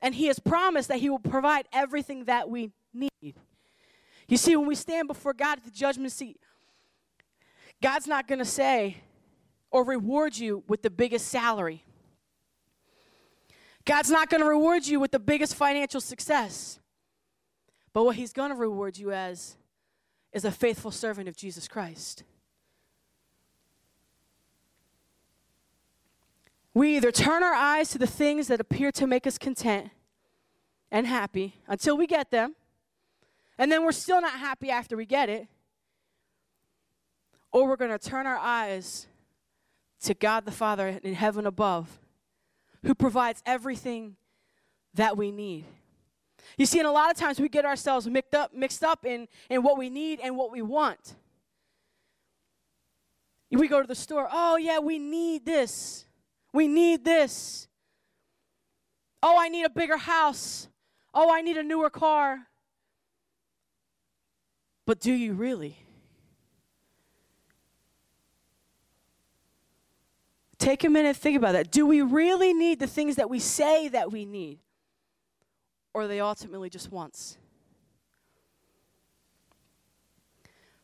And 0.00 0.14
He 0.14 0.28
has 0.28 0.38
promised 0.38 0.88
that 0.88 1.00
He 1.00 1.10
will 1.10 1.18
provide 1.18 1.68
everything 1.70 2.24
that 2.24 2.48
we 2.48 2.70
need. 2.94 3.34
You 4.26 4.38
see, 4.38 4.56
when 4.56 4.66
we 4.66 4.74
stand 4.74 5.06
before 5.06 5.34
God 5.34 5.58
at 5.58 5.64
the 5.64 5.70
judgment 5.70 6.12
seat, 6.12 6.40
God's 7.82 8.06
not 8.06 8.26
going 8.26 8.38
to 8.38 8.46
say 8.46 9.02
or 9.70 9.84
reward 9.84 10.34
you 10.34 10.64
with 10.66 10.80
the 10.80 10.88
biggest 10.88 11.28
salary. 11.28 11.84
God's 13.84 14.08
not 14.08 14.30
going 14.30 14.40
to 14.40 14.48
reward 14.48 14.86
you 14.86 14.98
with 14.98 15.10
the 15.10 15.18
biggest 15.18 15.56
financial 15.56 16.00
success. 16.00 16.80
But 17.92 18.04
what 18.04 18.16
He's 18.16 18.32
going 18.32 18.48
to 18.48 18.56
reward 18.56 18.96
you 18.96 19.12
as 19.12 19.58
is 20.32 20.46
a 20.46 20.50
faithful 20.50 20.90
servant 20.90 21.28
of 21.28 21.36
Jesus 21.36 21.68
Christ. 21.68 22.24
We 26.74 26.96
either 26.96 27.12
turn 27.12 27.44
our 27.44 27.54
eyes 27.54 27.90
to 27.90 27.98
the 27.98 28.06
things 28.06 28.48
that 28.48 28.60
appear 28.60 28.90
to 28.92 29.06
make 29.06 29.26
us 29.28 29.38
content 29.38 29.90
and 30.90 31.06
happy 31.06 31.54
until 31.68 31.96
we 31.96 32.08
get 32.08 32.32
them, 32.32 32.56
and 33.56 33.70
then 33.70 33.84
we're 33.84 33.92
still 33.92 34.20
not 34.20 34.32
happy 34.32 34.70
after 34.70 34.96
we 34.96 35.06
get 35.06 35.28
it, 35.28 35.46
or 37.52 37.68
we're 37.68 37.76
going 37.76 37.96
to 37.96 37.98
turn 37.98 38.26
our 38.26 38.36
eyes 38.36 39.06
to 40.02 40.14
God 40.14 40.44
the 40.44 40.52
Father 40.52 41.00
in 41.04 41.14
heaven 41.14 41.46
above, 41.46 42.00
who 42.82 42.94
provides 42.94 43.40
everything 43.46 44.16
that 44.94 45.16
we 45.16 45.30
need. 45.30 45.64
You 46.58 46.66
see, 46.66 46.80
and 46.80 46.88
a 46.88 46.90
lot 46.90 47.10
of 47.10 47.16
times 47.16 47.40
we 47.40 47.48
get 47.48 47.64
ourselves 47.64 48.08
mixed 48.08 48.34
up, 48.34 48.52
mixed 48.52 48.82
up 48.82 49.06
in, 49.06 49.28
in 49.48 49.62
what 49.62 49.78
we 49.78 49.88
need 49.88 50.18
and 50.20 50.36
what 50.36 50.50
we 50.50 50.60
want. 50.60 51.14
We 53.50 53.68
go 53.68 53.80
to 53.80 53.86
the 53.86 53.94
store, 53.94 54.28
oh, 54.32 54.56
yeah, 54.56 54.80
we 54.80 54.98
need 54.98 55.46
this. 55.46 56.04
We 56.54 56.68
need 56.68 57.04
this. 57.04 57.66
Oh, 59.20 59.36
I 59.36 59.48
need 59.48 59.64
a 59.64 59.70
bigger 59.70 59.96
house. 59.96 60.68
Oh, 61.12 61.28
I 61.30 61.42
need 61.42 61.56
a 61.56 61.64
newer 61.64 61.90
car. 61.90 62.46
But 64.86 65.00
do 65.00 65.12
you 65.12 65.32
really? 65.32 65.76
Take 70.58 70.84
a 70.84 70.88
minute, 70.88 71.16
think 71.16 71.36
about 71.36 71.52
that. 71.52 71.72
Do 71.72 71.86
we 71.86 72.02
really 72.02 72.54
need 72.54 72.78
the 72.78 72.86
things 72.86 73.16
that 73.16 73.28
we 73.28 73.40
say 73.40 73.88
that 73.88 74.12
we 74.12 74.24
need? 74.24 74.60
Or 75.92 76.02
are 76.02 76.08
they 76.08 76.20
ultimately 76.20 76.70
just 76.70 76.92
wants? 76.92 77.36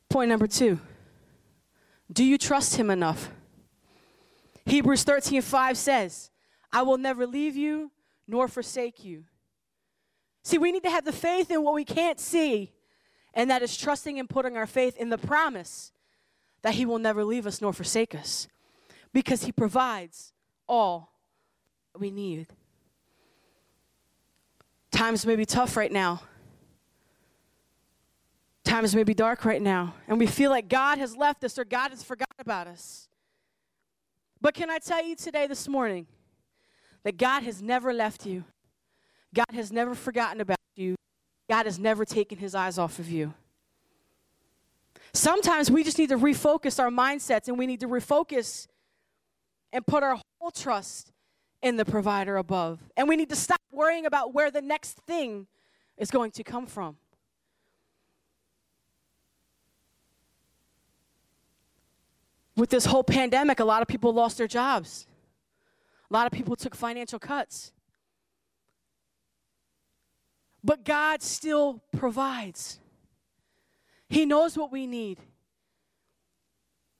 Point 0.08 0.30
number 0.30 0.48
two 0.48 0.80
Do 2.12 2.24
you 2.24 2.38
trust 2.38 2.74
Him 2.74 2.90
enough? 2.90 3.30
Hebrews 4.66 5.04
13 5.04 5.42
5 5.42 5.76
says, 5.76 6.30
I 6.72 6.82
will 6.82 6.98
never 6.98 7.26
leave 7.26 7.56
you 7.56 7.90
nor 8.26 8.48
forsake 8.48 9.04
you. 9.04 9.24
See, 10.42 10.58
we 10.58 10.72
need 10.72 10.84
to 10.84 10.90
have 10.90 11.04
the 11.04 11.12
faith 11.12 11.50
in 11.50 11.62
what 11.62 11.74
we 11.74 11.84
can't 11.84 12.18
see, 12.18 12.72
and 13.34 13.50
that 13.50 13.62
is 13.62 13.76
trusting 13.76 14.18
and 14.18 14.28
putting 14.28 14.56
our 14.56 14.66
faith 14.66 14.96
in 14.96 15.10
the 15.10 15.18
promise 15.18 15.92
that 16.62 16.74
He 16.74 16.86
will 16.86 16.98
never 16.98 17.24
leave 17.24 17.46
us 17.46 17.60
nor 17.60 17.72
forsake 17.72 18.14
us 18.14 18.48
because 19.12 19.44
He 19.44 19.52
provides 19.52 20.32
all 20.68 21.12
we 21.98 22.10
need. 22.10 22.48
Times 24.90 25.26
may 25.26 25.36
be 25.36 25.46
tough 25.46 25.76
right 25.76 25.92
now. 25.92 26.22
Times 28.64 28.94
may 28.94 29.02
be 29.02 29.14
dark 29.14 29.44
right 29.44 29.60
now, 29.60 29.94
and 30.06 30.18
we 30.18 30.26
feel 30.26 30.50
like 30.50 30.68
God 30.68 30.98
has 30.98 31.16
left 31.16 31.42
us 31.42 31.58
or 31.58 31.64
God 31.64 31.90
has 31.90 32.04
forgotten 32.04 32.36
about 32.38 32.66
us. 32.66 33.08
But 34.40 34.54
can 34.54 34.70
I 34.70 34.78
tell 34.78 35.04
you 35.04 35.16
today, 35.16 35.46
this 35.46 35.68
morning, 35.68 36.06
that 37.04 37.16
God 37.16 37.42
has 37.42 37.60
never 37.60 37.92
left 37.92 38.26
you? 38.26 38.44
God 39.34 39.52
has 39.52 39.70
never 39.70 39.94
forgotten 39.94 40.40
about 40.40 40.58
you. 40.76 40.96
God 41.48 41.66
has 41.66 41.78
never 41.78 42.04
taken 42.04 42.38
his 42.38 42.54
eyes 42.54 42.78
off 42.78 42.98
of 42.98 43.10
you. 43.10 43.34
Sometimes 45.12 45.70
we 45.70 45.82
just 45.82 45.98
need 45.98 46.10
to 46.10 46.16
refocus 46.16 46.78
our 46.78 46.90
mindsets 46.90 47.48
and 47.48 47.58
we 47.58 47.66
need 47.66 47.80
to 47.80 47.88
refocus 47.88 48.66
and 49.72 49.86
put 49.86 50.02
our 50.02 50.20
whole 50.40 50.50
trust 50.50 51.12
in 51.62 51.76
the 51.76 51.84
provider 51.84 52.36
above. 52.36 52.80
And 52.96 53.08
we 53.08 53.16
need 53.16 53.28
to 53.30 53.36
stop 53.36 53.60
worrying 53.70 54.06
about 54.06 54.32
where 54.32 54.50
the 54.50 54.62
next 54.62 54.98
thing 55.06 55.46
is 55.96 56.10
going 56.10 56.30
to 56.32 56.44
come 56.44 56.66
from. 56.66 56.96
With 62.60 62.68
this 62.68 62.84
whole 62.84 63.02
pandemic, 63.02 63.58
a 63.58 63.64
lot 63.64 63.80
of 63.80 63.88
people 63.88 64.12
lost 64.12 64.36
their 64.36 64.46
jobs. 64.46 65.06
A 66.10 66.12
lot 66.12 66.26
of 66.26 66.32
people 66.32 66.54
took 66.54 66.74
financial 66.74 67.18
cuts. 67.18 67.72
But 70.62 70.84
God 70.84 71.22
still 71.22 71.82
provides. 71.96 72.78
He 74.10 74.26
knows 74.26 74.58
what 74.58 74.70
we 74.70 74.86
need. 74.86 75.18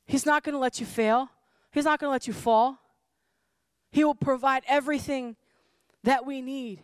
He's 0.07 0.25
not 0.25 0.43
going 0.43 0.55
to 0.55 0.59
let 0.59 0.81
you 0.81 0.87
fail, 0.87 1.29
He's 1.73 1.85
not 1.85 2.01
going 2.01 2.09
to 2.09 2.13
let 2.13 2.27
you 2.27 2.33
fall. 2.33 2.79
He 3.93 4.03
will 4.03 4.15
provide 4.15 4.63
everything 4.67 5.37
that 6.05 6.25
we 6.25 6.41
need. 6.41 6.81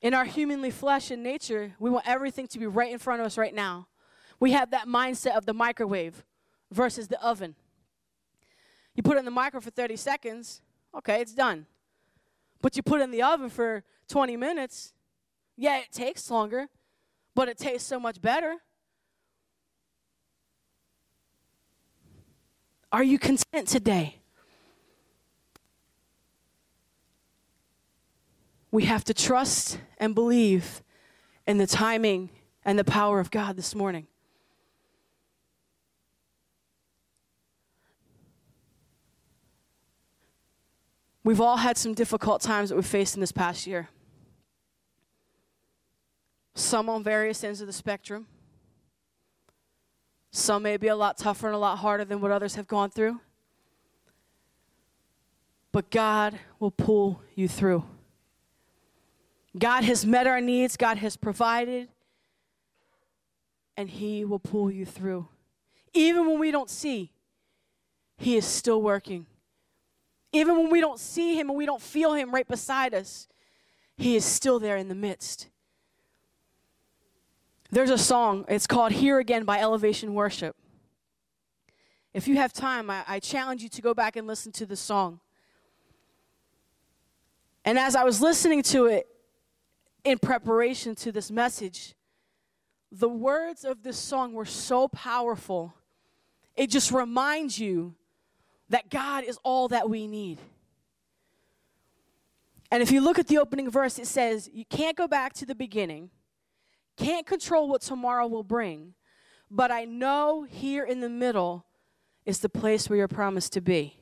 In 0.00 0.14
our 0.14 0.24
humanly 0.24 0.70
flesh 0.70 1.10
and 1.10 1.22
nature, 1.22 1.74
we 1.78 1.90
want 1.90 2.08
everything 2.08 2.46
to 2.48 2.58
be 2.58 2.66
right 2.66 2.92
in 2.92 2.98
front 2.98 3.20
of 3.20 3.26
us 3.26 3.36
right 3.36 3.54
now. 3.54 3.88
We 4.40 4.52
have 4.52 4.70
that 4.70 4.86
mindset 4.86 5.36
of 5.36 5.44
the 5.44 5.54
microwave 5.54 6.24
versus 6.70 7.08
the 7.08 7.22
oven. 7.24 7.54
You 8.94 9.02
put 9.02 9.16
it 9.16 9.20
in 9.20 9.24
the 9.24 9.30
microwave 9.30 9.64
for 9.64 9.70
30 9.70 9.96
seconds, 9.96 10.62
okay, 10.96 11.20
it's 11.20 11.34
done. 11.34 11.66
But 12.60 12.76
you 12.76 12.82
put 12.82 13.00
it 13.00 13.04
in 13.04 13.10
the 13.10 13.22
oven 13.22 13.50
for 13.50 13.82
20 14.08 14.36
minutes, 14.36 14.92
yeah, 15.56 15.78
it 15.78 15.92
takes 15.92 16.30
longer, 16.30 16.68
but 17.34 17.48
it 17.48 17.58
tastes 17.58 17.86
so 17.86 17.98
much 17.98 18.20
better. 18.20 18.56
Are 22.92 23.02
you 23.02 23.18
content 23.18 23.66
today? 23.66 24.20
We 28.70 28.84
have 28.84 29.04
to 29.04 29.14
trust 29.14 29.78
and 29.98 30.14
believe 30.14 30.82
in 31.46 31.58
the 31.58 31.66
timing 31.66 32.30
and 32.64 32.78
the 32.78 32.84
power 32.84 33.20
of 33.20 33.30
God 33.30 33.56
this 33.56 33.74
morning. 33.74 34.06
We've 41.24 41.40
all 41.40 41.56
had 41.56 41.78
some 41.78 41.94
difficult 41.94 42.42
times 42.42 42.68
that 42.68 42.76
we've 42.76 42.84
faced 42.84 43.14
in 43.14 43.20
this 43.20 43.32
past 43.32 43.66
year. 43.66 43.88
Some 46.54 46.90
on 46.90 47.02
various 47.02 47.42
ends 47.42 47.62
of 47.62 47.66
the 47.66 47.72
spectrum. 47.72 48.26
Some 50.30 50.64
may 50.64 50.76
be 50.76 50.88
a 50.88 50.96
lot 50.96 51.16
tougher 51.16 51.46
and 51.46 51.56
a 51.56 51.58
lot 51.58 51.78
harder 51.78 52.04
than 52.04 52.20
what 52.20 52.30
others 52.30 52.56
have 52.56 52.68
gone 52.68 52.90
through. 52.90 53.20
But 55.72 55.90
God 55.90 56.38
will 56.60 56.70
pull 56.70 57.22
you 57.34 57.48
through. 57.48 57.84
God 59.58 59.84
has 59.84 60.04
met 60.04 60.26
our 60.26 60.40
needs, 60.40 60.76
God 60.76 60.98
has 60.98 61.16
provided, 61.16 61.88
and 63.76 63.88
He 63.88 64.24
will 64.24 64.38
pull 64.38 64.70
you 64.70 64.84
through. 64.84 65.28
Even 65.94 66.26
when 66.26 66.38
we 66.38 66.50
don't 66.50 66.68
see, 66.68 67.12
He 68.18 68.36
is 68.36 68.44
still 68.44 68.82
working 68.82 69.26
Even 70.34 70.56
when 70.58 70.68
we 70.68 70.80
don't 70.80 70.98
see 70.98 71.38
him 71.38 71.48
and 71.48 71.56
we 71.56 71.64
don't 71.64 71.80
feel 71.80 72.12
him 72.12 72.34
right 72.34 72.46
beside 72.46 72.92
us, 72.92 73.28
he 73.96 74.16
is 74.16 74.24
still 74.24 74.58
there 74.58 74.76
in 74.76 74.88
the 74.88 74.94
midst. 74.94 75.48
There's 77.70 77.90
a 77.90 77.96
song, 77.96 78.44
it's 78.48 78.66
called 78.66 78.90
Here 78.90 79.20
Again 79.20 79.44
by 79.44 79.60
Elevation 79.60 80.12
Worship. 80.12 80.56
If 82.12 82.26
you 82.26 82.34
have 82.36 82.52
time, 82.52 82.90
I, 82.90 83.04
I 83.06 83.20
challenge 83.20 83.62
you 83.62 83.68
to 83.70 83.80
go 83.80 83.94
back 83.94 84.16
and 84.16 84.26
listen 84.26 84.50
to 84.52 84.66
the 84.66 84.74
song. 84.74 85.20
And 87.64 87.78
as 87.78 87.94
I 87.94 88.02
was 88.02 88.20
listening 88.20 88.64
to 88.64 88.86
it 88.86 89.06
in 90.02 90.18
preparation 90.18 90.96
to 90.96 91.12
this 91.12 91.30
message, 91.30 91.94
the 92.90 93.08
words 93.08 93.64
of 93.64 93.84
this 93.84 93.98
song 93.98 94.32
were 94.32 94.44
so 94.44 94.88
powerful. 94.88 95.74
It 96.56 96.70
just 96.70 96.90
reminds 96.90 97.60
you 97.60 97.94
that 98.68 98.90
God 98.90 99.24
is 99.24 99.38
all 99.42 99.68
that 99.68 99.88
we 99.88 100.06
need. 100.06 100.38
And 102.70 102.82
if 102.82 102.90
you 102.90 103.00
look 103.00 103.18
at 103.18 103.28
the 103.28 103.38
opening 103.38 103.70
verse, 103.70 103.98
it 103.98 104.06
says, 104.06 104.50
You 104.52 104.64
can't 104.64 104.96
go 104.96 105.06
back 105.06 105.32
to 105.34 105.46
the 105.46 105.54
beginning, 105.54 106.10
can't 106.96 107.26
control 107.26 107.68
what 107.68 107.82
tomorrow 107.82 108.26
will 108.26 108.42
bring, 108.42 108.94
but 109.50 109.70
I 109.70 109.84
know 109.84 110.42
here 110.42 110.84
in 110.84 111.00
the 111.00 111.08
middle 111.08 111.64
is 112.26 112.40
the 112.40 112.48
place 112.48 112.88
where 112.88 112.96
you're 112.96 113.08
promised 113.08 113.52
to 113.52 113.60
be. 113.60 113.98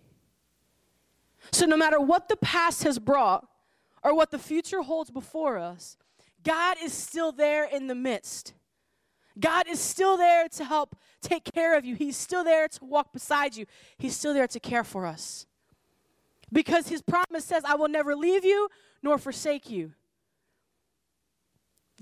So 1.51 1.67
no 1.67 1.77
matter 1.77 2.01
what 2.01 2.29
the 2.29 2.37
past 2.37 2.85
has 2.85 2.99
brought 2.99 3.47
or 4.03 4.15
what 4.15 4.31
the 4.31 4.39
future 4.39 4.83
holds 4.83 5.11
before 5.11 5.59
us, 5.59 5.97
God 6.43 6.77
is 6.83 6.93
still 6.93 7.33
there 7.33 7.65
in 7.65 7.89
the 7.89 7.95
midst. 7.95 8.55
God 9.39 9.67
is 9.69 9.81
still 9.81 10.17
there 10.17 10.49
to 10.49 10.65
help 10.65 10.97
take 11.21 11.45
care 11.53 11.77
of 11.77 11.85
you. 11.85 11.95
He's 11.95 12.17
still 12.17 12.45
there 12.45 12.69
to 12.69 12.85
walk 12.85 13.13
beside 13.13 13.57
you. 13.57 13.67
He's 13.99 14.17
still 14.17 14.35
there 14.35 14.47
to 14.49 14.61
care 14.61 14.85
for 14.85 15.07
us. 15.07 15.47
Because 16.53 16.89
his 16.89 17.01
promise 17.01 17.45
says, 17.45 17.65
I 17.65 17.77
will 17.77 17.89
never 17.89 18.15
leave 18.15 18.45
you 18.45 18.69
nor 19.03 19.19
forsake 19.19 19.71
you. 19.71 19.93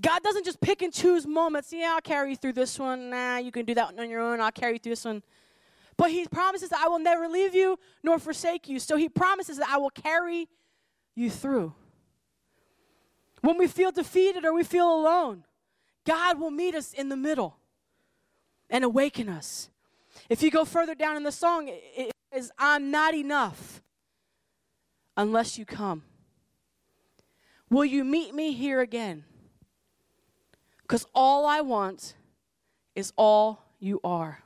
God 0.01 0.23
doesn't 0.23 0.45
just 0.45 0.59
pick 0.59 0.81
and 0.81 0.91
choose 0.91 1.27
moments. 1.27 1.71
Yeah, 1.71 1.93
I'll 1.93 2.01
carry 2.01 2.31
you 2.31 2.35
through 2.35 2.53
this 2.53 2.77
one. 2.79 3.11
Nah, 3.11 3.37
you 3.37 3.51
can 3.51 3.65
do 3.65 3.75
that 3.75 3.97
on 3.97 4.09
your 4.09 4.21
own. 4.21 4.41
I'll 4.41 4.51
carry 4.51 4.73
you 4.73 4.79
through 4.79 4.93
this 4.93 5.05
one. 5.05 5.21
But 5.95 6.09
he 6.09 6.25
promises 6.25 6.69
that 6.69 6.79
I 6.83 6.87
will 6.87 6.99
never 6.99 7.27
leave 7.27 7.53
you 7.53 7.77
nor 8.03 8.17
forsake 8.17 8.67
you. 8.67 8.79
So 8.79 8.97
he 8.97 9.07
promises 9.07 9.57
that 9.57 9.69
I 9.69 9.77
will 9.77 9.91
carry 9.91 10.49
you 11.15 11.29
through. 11.29 11.75
When 13.41 13.57
we 13.57 13.67
feel 13.67 13.91
defeated 13.91 14.43
or 14.43 14.53
we 14.53 14.63
feel 14.63 14.91
alone, 14.91 15.43
God 16.05 16.39
will 16.39 16.51
meet 16.51 16.75
us 16.75 16.93
in 16.93 17.09
the 17.09 17.15
middle 17.15 17.57
and 18.69 18.83
awaken 18.83 19.29
us. 19.29 19.69
If 20.29 20.41
you 20.41 20.51
go 20.51 20.65
further 20.65 20.95
down 20.95 21.17
in 21.17 21.23
the 21.23 21.31
song, 21.31 21.67
it 21.69 22.11
says, 22.33 22.51
I'm 22.57 22.91
not 22.91 23.13
enough 23.13 23.81
unless 25.15 25.57
you 25.57 25.65
come. 25.65 26.03
Will 27.69 27.85
you 27.85 28.03
meet 28.03 28.33
me 28.33 28.53
here 28.53 28.81
again? 28.81 29.23
Because 30.81 31.05
all 31.15 31.45
I 31.45 31.61
want 31.61 32.15
is 32.95 33.13
all 33.15 33.63
you 33.79 34.01
are. 34.03 34.43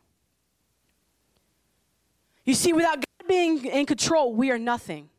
You 2.46 2.54
see, 2.54 2.74
without 2.74 2.98
God 2.98 3.28
being 3.28 3.66
in 3.66 3.88
control, 3.88 4.34
we 4.34 4.52
are 4.52 4.60
nothing. 4.60 5.10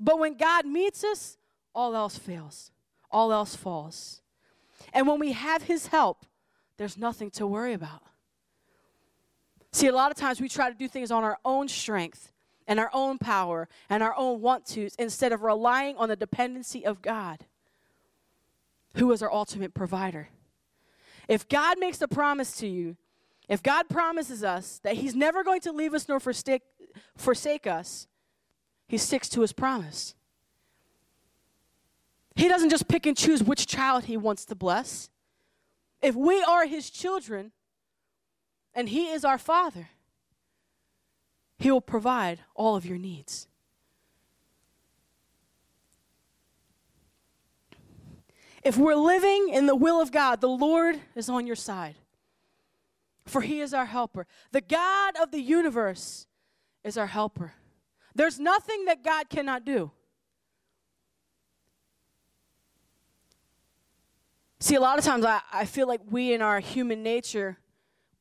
But 0.00 0.18
when 0.18 0.36
God 0.36 0.66
meets 0.66 1.04
us, 1.04 1.36
all 1.74 1.94
else 1.94 2.18
fails, 2.18 2.72
all 3.10 3.32
else 3.32 3.54
falls. 3.54 4.20
And 4.92 5.06
when 5.06 5.18
we 5.18 5.32
have 5.32 5.62
His 5.62 5.88
help, 5.88 6.24
there's 6.76 6.96
nothing 6.96 7.30
to 7.32 7.46
worry 7.46 7.72
about. 7.72 8.02
See, 9.72 9.86
a 9.86 9.92
lot 9.92 10.10
of 10.10 10.16
times 10.16 10.40
we 10.40 10.48
try 10.48 10.70
to 10.70 10.76
do 10.76 10.88
things 10.88 11.10
on 11.10 11.24
our 11.24 11.38
own 11.44 11.68
strength 11.68 12.32
and 12.66 12.80
our 12.80 12.90
own 12.92 13.18
power 13.18 13.68
and 13.90 14.02
our 14.02 14.14
own 14.16 14.40
want 14.40 14.66
tos 14.66 14.94
instead 14.98 15.32
of 15.32 15.42
relying 15.42 15.96
on 15.96 16.08
the 16.08 16.16
dependency 16.16 16.84
of 16.84 17.02
God, 17.02 17.44
who 18.96 19.12
is 19.12 19.22
our 19.22 19.32
ultimate 19.32 19.74
provider. 19.74 20.28
If 21.28 21.48
God 21.48 21.78
makes 21.78 22.00
a 22.00 22.08
promise 22.08 22.56
to 22.58 22.66
you 22.66 22.96
if 23.48 23.62
God 23.62 23.88
promises 23.88 24.44
us 24.44 24.78
that 24.84 24.96
He's 24.96 25.14
never 25.14 25.42
going 25.42 25.62
to 25.62 25.72
leave 25.72 25.94
us 25.94 26.08
nor 26.08 26.20
forsake, 26.20 26.62
forsake 27.16 27.66
us, 27.66 28.06
He 28.86 28.98
sticks 28.98 29.28
to 29.30 29.40
His 29.40 29.52
promise. 29.52 30.14
He 32.38 32.48
doesn't 32.48 32.70
just 32.70 32.88
pick 32.88 33.04
and 33.04 33.16
choose 33.16 33.42
which 33.42 33.66
child 33.66 34.04
He 34.04 34.16
wants 34.16 34.46
to 34.46 34.54
bless. 34.54 35.10
If 36.00 36.14
we 36.14 36.42
are 36.42 36.66
His 36.66 36.88
children 36.88 37.52
and 38.74 38.88
He 38.88 39.10
is 39.10 39.24
our 39.24 39.38
Father, 39.38 39.90
He 41.58 41.70
will 41.70 41.82
provide 41.82 42.40
all 42.54 42.76
of 42.76 42.86
your 42.86 42.96
needs. 42.98 43.46
If 48.64 48.76
we're 48.76 48.94
living 48.94 49.50
in 49.50 49.66
the 49.66 49.76
will 49.76 50.00
of 50.00 50.10
God, 50.10 50.40
the 50.40 50.48
Lord 50.48 51.00
is 51.14 51.28
on 51.28 51.46
your 51.46 51.56
side 51.56 51.96
for 53.28 53.42
he 53.42 53.60
is 53.60 53.72
our 53.72 53.86
helper. 53.86 54.26
The 54.52 54.60
God 54.60 55.14
of 55.20 55.30
the 55.30 55.40
universe 55.40 56.26
is 56.82 56.96
our 56.96 57.06
helper. 57.06 57.54
There's 58.14 58.40
nothing 58.40 58.86
that 58.86 59.04
God 59.04 59.28
cannot 59.28 59.64
do. 59.64 59.92
See, 64.60 64.74
a 64.74 64.80
lot 64.80 64.98
of 64.98 65.04
times 65.04 65.24
I, 65.24 65.40
I 65.52 65.64
feel 65.64 65.86
like 65.86 66.00
we 66.10 66.32
in 66.32 66.42
our 66.42 66.60
human 66.60 67.02
nature, 67.02 67.58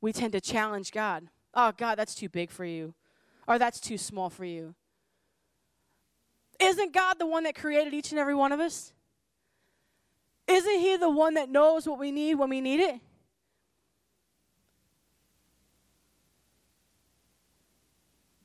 we 0.01 0.13
tend 0.13 0.33
to 0.33 0.41
challenge 0.41 0.91
God. 0.91 1.27
Oh, 1.53 1.71
God, 1.75 1.97
that's 1.97 2.13
too 2.13 2.29
big 2.29 2.51
for 2.51 2.65
you. 2.65 2.93
Or 3.47 3.57
that's 3.57 3.79
too 3.79 3.97
small 3.97 4.29
for 4.29 4.45
you. 4.45 4.75
Isn't 6.59 6.93
God 6.93 7.17
the 7.19 7.25
one 7.25 7.43
that 7.43 7.55
created 7.55 7.93
each 7.93 8.11
and 8.11 8.19
every 8.19 8.35
one 8.35 8.51
of 8.51 8.59
us? 8.59 8.93
Isn't 10.47 10.79
He 10.79 10.97
the 10.97 11.09
one 11.09 11.33
that 11.33 11.49
knows 11.49 11.87
what 11.87 11.99
we 11.99 12.11
need 12.11 12.35
when 12.35 12.49
we 12.49 12.61
need 12.61 12.79
it? 12.79 12.99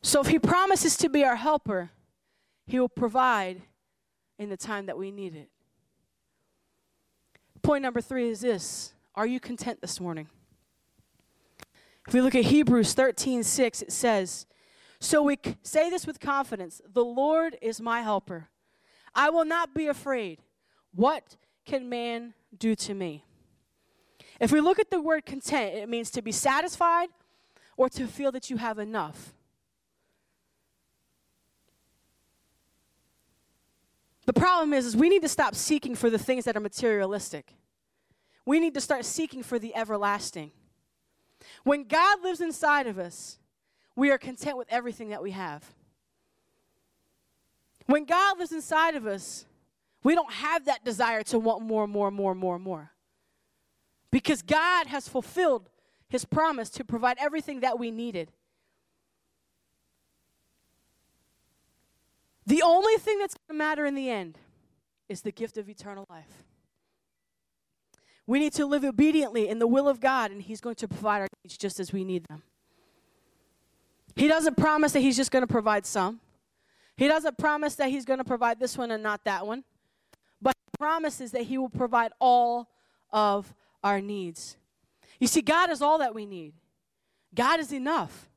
So 0.03 0.21
if 0.21 0.27
He 0.27 0.39
promises 0.39 0.97
to 0.97 1.09
be 1.09 1.25
our 1.25 1.37
helper, 1.37 1.91
He 2.67 2.81
will 2.81 2.89
provide 2.89 3.63
in 4.39 4.49
the 4.49 4.57
time 4.57 4.87
that 4.87 4.99
we 4.99 5.11
need 5.11 5.35
it. 5.35 5.52
Point 7.63 7.83
number 7.83 8.01
three 8.01 8.29
is 8.29 8.41
this 8.41 8.93
Are 9.15 9.27
you 9.27 9.39
content 9.39 9.81
this 9.81 10.01
morning? 10.01 10.29
If 12.09 12.15
we 12.15 12.21
look 12.21 12.35
at 12.35 12.45
Hebrews 12.45 12.95
13 12.95 13.45
6, 13.45 13.83
it 13.83 13.93
says, 13.93 14.47
So 14.99 15.23
we 15.23 15.39
say 15.63 15.89
this 15.89 16.07
with 16.07 16.19
confidence 16.19 16.81
The 16.93 17.05
Lord 17.05 17.57
is 17.63 17.81
my 17.81 18.03
helper. 18.03 18.49
I 19.15 19.31
will 19.31 19.45
not 19.45 19.75
be 19.75 19.87
afraid. 19.87 20.41
What 20.95 21.37
can 21.65 21.89
man 21.89 22.35
do 22.57 22.75
to 22.75 22.95
me? 22.95 23.25
If 24.41 24.51
we 24.51 24.61
look 24.61 24.81
at 24.81 24.91
the 24.91 25.01
word 25.01 25.25
content, 25.25 25.75
it 25.75 25.89
means 25.89 26.11
to 26.13 26.23
be 26.23 26.33
satisfied 26.33 27.11
or 27.77 27.89
to 27.91 28.07
feel 28.09 28.33
that 28.33 28.51
you 28.51 28.57
have 28.57 28.79
enough. 28.79 29.35
The 34.33 34.41
problem 34.41 34.73
is, 34.73 34.87
is 34.87 34.97
we 34.97 35.11
need 35.11 35.21
to 35.23 35.29
stop 35.29 35.55
seeking 35.55 35.95
for 35.95 36.09
the 36.09 36.19
things 36.19 36.47
that 36.47 36.57
are 36.57 36.61
materialistic. 36.61 37.55
We 38.47 38.61
need 38.61 38.73
to 38.73 38.81
start 38.81 39.05
seeking 39.05 39.43
for 39.43 39.59
the 39.59 39.75
everlasting. 39.75 40.53
When 41.65 41.85
God 41.85 42.23
lives 42.23 42.41
inside 42.41 42.87
of 42.87 42.99
us, 42.99 43.39
we 43.95 44.11
are 44.11 44.17
content 44.17 44.57
with 44.57 44.69
everything 44.71 45.11
that 45.11 45.23
we 45.23 45.33
have. 45.33 45.63
When 47.85 48.07
God 48.07 48.39
lives 48.39 48.53
inside 48.53 48.95
of 48.95 49.07
us, 49.07 49.45
we 50.03 50.15
don't 50.15 50.33
have 50.33 50.65
that 50.65 50.83
desire 50.83 51.23
to 51.25 51.39
want 51.39 51.63
more, 51.63 51.87
more, 51.87 52.11
more, 52.11 52.35
more, 52.35 52.59
more. 52.59 52.93
Because 54.11 54.41
God 54.41 54.87
has 54.87 55.09
fulfilled 55.09 55.69
his 56.09 56.25
promise 56.25 56.71
to 56.71 56.85
provide 56.85 57.19
everything 57.21 57.61
that 57.61 57.79
we 57.79 57.91
needed. 57.91 58.33
The 62.47 62.63
only 62.63 62.97
thing 62.97 63.19
that's 63.19 63.35
going 63.35 63.59
to 63.59 63.65
matter 63.65 63.87
in 63.87 63.95
the 63.95 64.11
end 64.11 64.39
is 65.09 65.23
the 65.23 65.33
gift 65.33 65.57
of 65.57 65.69
eternal 65.69 66.05
life. 66.11 66.45
We 68.27 68.39
need 68.39 68.53
to 68.55 68.67
live 68.67 68.85
obediently 68.85 69.49
in 69.49 69.59
the 69.59 69.67
will 69.67 69.89
of 69.89 70.01
God, 70.01 70.31
and 70.31 70.43
He's 70.43 70.61
going 70.61 70.77
to 70.77 70.89
provide 70.89 71.21
our 71.21 71.29
needs 71.45 71.57
just 71.57 71.81
as 71.81 71.93
we 71.93 72.05
need 72.05 72.25
them. 72.29 72.43
He 74.17 74.29
doesn't 74.29 74.57
promise 74.57 74.93
that 74.93 75.01
He's 75.01 75.17
just 75.17 75.31
going 75.31 75.43
to 75.43 75.53
provide 75.53 75.87
some. 75.87 76.21
He 76.97 77.09
doesn't 77.09 77.39
promise 77.39 77.75
that 77.77 77.91
He's 77.91 78.05
going 78.05 78.19
to 78.19 78.25
provide 78.25 78.61
this 78.61 78.77
one 78.79 78.91
and 78.91 79.03
not 79.03 79.25
that 79.25 79.47
one. 79.47 79.65
But 80.41 80.55
He 80.57 80.79
promises 80.79 81.33
that 81.33 81.43
He 81.43 81.59
will 81.59 81.71
provide 81.71 82.13
all 82.21 82.69
of 83.13 83.55
our 83.83 84.01
needs. 84.01 84.57
You 85.19 85.27
see, 85.27 85.43
God 85.43 85.71
is 85.71 85.83
all 85.83 85.99
that 85.99 86.15
we 86.15 86.27
need, 86.27 86.55
God 87.35 87.61
is 87.61 87.73
enough. 87.73 88.29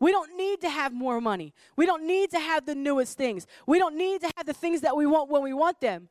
We 0.00 0.12
don't 0.12 0.34
need 0.36 0.62
to 0.62 0.70
have 0.70 0.94
more 0.94 1.20
money. 1.20 1.52
We 1.76 1.84
don't 1.84 2.06
need 2.06 2.30
to 2.30 2.40
have 2.40 2.64
the 2.64 2.74
newest 2.74 3.18
things. 3.18 3.46
We 3.66 3.78
don't 3.78 3.96
need 3.96 4.22
to 4.22 4.32
have 4.36 4.46
the 4.46 4.54
things 4.54 4.80
that 4.80 4.96
we 4.96 5.06
want 5.06 5.30
when 5.30 5.42
we 5.42 5.52
want 5.52 5.80
them. 5.80 6.08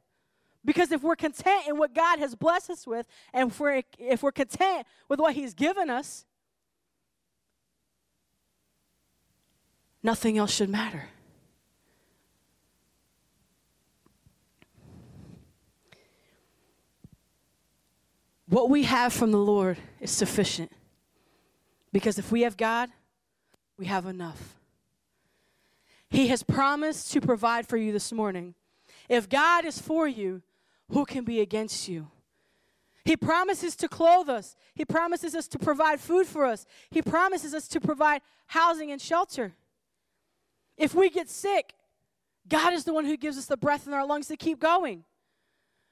Because 0.64 0.92
if 0.92 1.02
we're 1.02 1.16
content 1.16 1.68
in 1.68 1.78
what 1.78 1.96
God 1.96 2.20
has 2.20 2.36
blessed 2.36 2.70
us 2.70 2.86
with, 2.86 3.08
and 3.34 3.50
if 3.50 3.60
we're, 3.60 3.82
if 3.98 4.22
we're 4.22 4.32
content 4.32 4.86
with 5.08 5.20
what 5.20 5.34
He's 5.34 5.56
given 5.56 5.90
us, 5.90 6.26
nothing 10.04 10.38
else 10.38 10.54
should 10.54 10.70
matter. 10.70 11.06
What 18.48 18.70
we 18.70 18.84
have 18.84 19.14
from 19.14 19.32
the 19.32 19.38
Lord 19.38 19.78
is 20.00 20.12
sufficient. 20.12 20.72
Because 21.92 22.20
if 22.20 22.32
we 22.32 22.42
have 22.42 22.58
God, 22.58 22.90
we 23.80 23.86
have 23.86 24.06
enough. 24.06 24.58
He 26.10 26.28
has 26.28 26.44
promised 26.44 27.12
to 27.14 27.22
provide 27.22 27.66
for 27.66 27.78
you 27.78 27.94
this 27.94 28.12
morning. 28.12 28.56
If 29.08 29.30
God 29.30 29.64
is 29.64 29.80
for 29.80 30.08
you, 30.08 30.42
who 30.92 31.06
can 31.06 31.24
be 31.24 31.40
against 31.40 31.88
you? 31.88 32.08
He 33.06 33.16
promises 33.16 33.76
to 33.78 33.88
clothe 33.88 34.28
us. 34.28 34.56
He 34.76 34.84
promises 34.84 35.34
us 35.34 35.48
to 35.48 35.58
provide 35.58 36.02
food 36.02 36.28
for 36.28 36.46
us. 36.46 36.66
He 36.92 37.02
promises 37.02 37.54
us 37.54 37.68
to 37.70 37.80
provide 37.80 38.22
housing 38.48 38.92
and 38.92 39.02
shelter. 39.02 39.54
If 40.78 40.94
we 40.94 41.10
get 41.10 41.30
sick, 41.30 41.74
God 42.48 42.74
is 42.74 42.84
the 42.84 42.94
one 42.94 43.06
who 43.06 43.16
gives 43.16 43.38
us 43.38 43.46
the 43.46 43.58
breath 43.58 43.88
in 43.88 43.94
our 43.94 44.06
lungs 44.06 44.28
to 44.28 44.36
keep 44.36 44.60
going. 44.60 45.06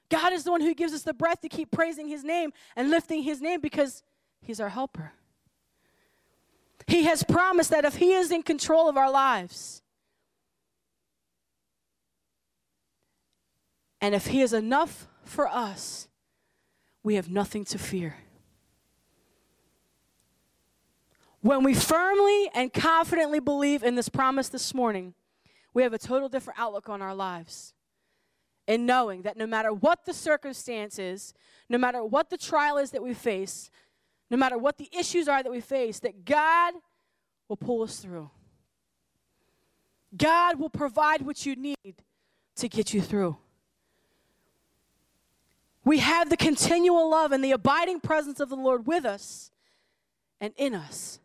God 0.09 0.33
is 0.33 0.43
the 0.43 0.51
one 0.51 0.61
who 0.61 0.73
gives 0.73 0.93
us 0.93 1.03
the 1.03 1.13
breath 1.13 1.41
to 1.41 1.49
keep 1.49 1.71
praising 1.71 2.07
His 2.09 2.23
name 2.23 2.51
and 2.75 2.89
lifting 2.89 3.23
His 3.23 3.41
name 3.41 3.61
because 3.61 4.03
He's 4.41 4.59
our 4.59 4.69
helper. 4.69 5.13
He 6.87 7.03
has 7.03 7.21
promised 7.23 7.69
that 7.71 7.85
if 7.85 7.97
He 7.97 8.13
is 8.13 8.31
in 8.31 8.41
control 8.43 8.87
of 8.87 8.95
our 8.97 9.11
lives, 9.11 9.81
and 13.99 14.15
if 14.15 14.27
He 14.27 14.41
is 14.41 14.53
enough 14.53 15.07
for 15.23 15.47
us, 15.47 16.07
we 17.03 17.15
have 17.15 17.29
nothing 17.29 17.65
to 17.65 17.77
fear. 17.77 18.15
When 21.41 21.63
we 21.63 21.73
firmly 21.73 22.49
and 22.53 22.73
confidently 22.73 23.39
believe 23.39 23.83
in 23.83 23.95
this 23.95 24.09
promise 24.09 24.49
this 24.49 24.73
morning, 24.73 25.13
we 25.73 25.83
have 25.83 25.93
a 25.93 25.97
total 25.99 26.29
different 26.29 26.59
outlook 26.59 26.89
on 26.89 27.01
our 27.01 27.13
lives. 27.13 27.73
In 28.65 28.85
knowing 28.85 29.21
that 29.21 29.37
no 29.37 29.47
matter 29.47 29.71
what 29.71 30.05
the 30.05 30.13
circumstance 30.13 30.99
is, 30.99 31.33
no 31.69 31.77
matter 31.77 32.03
what 32.03 32.29
the 32.29 32.37
trial 32.37 32.77
is 32.77 32.91
that 32.91 33.03
we 33.03 33.13
face, 33.13 33.69
no 34.29 34.37
matter 34.37 34.57
what 34.57 34.77
the 34.77 34.89
issues 34.97 35.27
are 35.27 35.41
that 35.41 35.51
we 35.51 35.61
face, 35.61 35.99
that 35.99 36.25
God 36.25 36.73
will 37.47 37.57
pull 37.57 37.83
us 37.83 37.99
through. 37.99 38.29
God 40.15 40.59
will 40.59 40.69
provide 40.69 41.21
what 41.21 41.45
you 41.45 41.55
need 41.55 42.03
to 42.55 42.67
get 42.67 42.93
you 42.93 43.01
through. 43.01 43.37
We 45.83 45.99
have 45.99 46.29
the 46.29 46.37
continual 46.37 47.09
love 47.09 47.31
and 47.31 47.43
the 47.43 47.51
abiding 47.51 48.01
presence 48.01 48.39
of 48.39 48.49
the 48.49 48.55
Lord 48.55 48.87
with 48.87 49.05
us 49.05 49.51
and 50.41 50.53
in 50.57 50.73
us. 50.73 51.19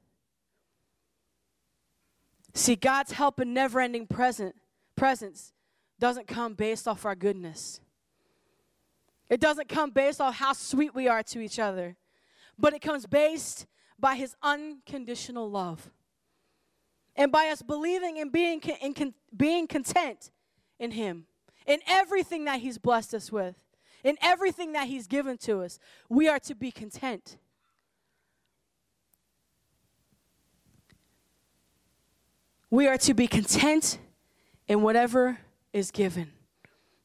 See, 2.55 2.77
God's 2.77 3.13
help 3.13 3.41
and 3.41 3.55
never 3.55 3.81
ending 3.81 4.07
present, 4.07 4.55
presence 4.95 5.53
doesn't 5.99 6.27
come 6.27 6.55
based 6.55 6.87
off 6.87 7.05
our 7.05 7.15
goodness. 7.15 7.81
It 9.29 9.41
doesn't 9.41 9.69
come 9.69 9.91
based 9.91 10.21
off 10.21 10.35
how 10.35 10.53
sweet 10.53 10.95
we 10.95 11.09
are 11.09 11.23
to 11.25 11.41
each 11.41 11.59
other, 11.59 11.97
but 12.59 12.73
it 12.73 12.81
comes 12.81 13.07
based 13.07 13.67
by 13.99 14.17
His 14.17 14.35
unconditional 14.43 15.51
love. 15.51 15.91
And 17.15 17.31
by 17.31 17.49
us 17.49 17.63
believing 17.63 18.19
and 18.19 18.33
being, 18.33 18.61
in, 18.61 19.15
being 19.37 19.67
content 19.67 20.31
in 20.79 20.93
Him, 20.93 21.27
in 21.67 21.81
everything 21.87 22.47
that 22.47 22.61
He's 22.61 22.79
blessed 22.79 23.15
us 23.15 23.31
with 23.31 23.57
in 24.05 24.17
everything 24.21 24.73
that 24.73 24.89
He's 24.89 25.07
given 25.07 25.39
to 25.39 25.63
us, 25.63 25.79
we 26.09 26.29
are 26.29 26.39
to 26.41 26.55
be 26.55 26.71
content. 26.71 27.37
We 32.71 32.87
are 32.87 32.99
to 32.99 33.15
be 33.15 33.27
content 33.27 33.99
in 34.67 34.83
whatever 34.83 35.39
is 35.73 35.91
given. 35.91 36.33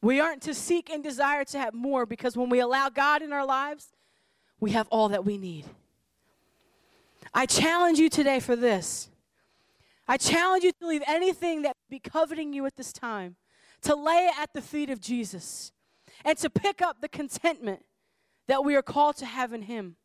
We 0.01 0.19
aren't 0.19 0.41
to 0.43 0.53
seek 0.53 0.89
and 0.89 1.03
desire 1.03 1.43
to 1.45 1.59
have 1.59 1.73
more 1.73 2.05
because 2.05 2.37
when 2.37 2.49
we 2.49 2.59
allow 2.59 2.89
God 2.89 3.21
in 3.21 3.33
our 3.33 3.45
lives, 3.45 3.91
we 4.59 4.71
have 4.71 4.87
all 4.89 5.09
that 5.09 5.25
we 5.25 5.37
need. 5.37 5.65
I 7.33 7.45
challenge 7.45 7.99
you 7.99 8.09
today 8.09 8.39
for 8.39 8.55
this. 8.55 9.09
I 10.07 10.17
challenge 10.17 10.63
you 10.63 10.71
to 10.79 10.87
leave 10.87 11.03
anything 11.05 11.63
that 11.63 11.75
be 11.89 11.99
coveting 11.99 12.53
you 12.53 12.65
at 12.65 12.75
this 12.75 12.93
time, 12.93 13.35
to 13.81 13.95
lay 13.95 14.27
it 14.27 14.39
at 14.39 14.53
the 14.53 14.61
feet 14.61 14.89
of 14.89 15.01
Jesus 15.01 15.71
and 16.23 16.37
to 16.37 16.49
pick 16.49 16.81
up 16.81 17.01
the 17.01 17.09
contentment 17.09 17.83
that 18.47 18.63
we 18.63 18.75
are 18.75 18.81
called 18.81 19.17
to 19.17 19.25
have 19.25 19.53
in 19.53 19.63
Him. 19.63 19.97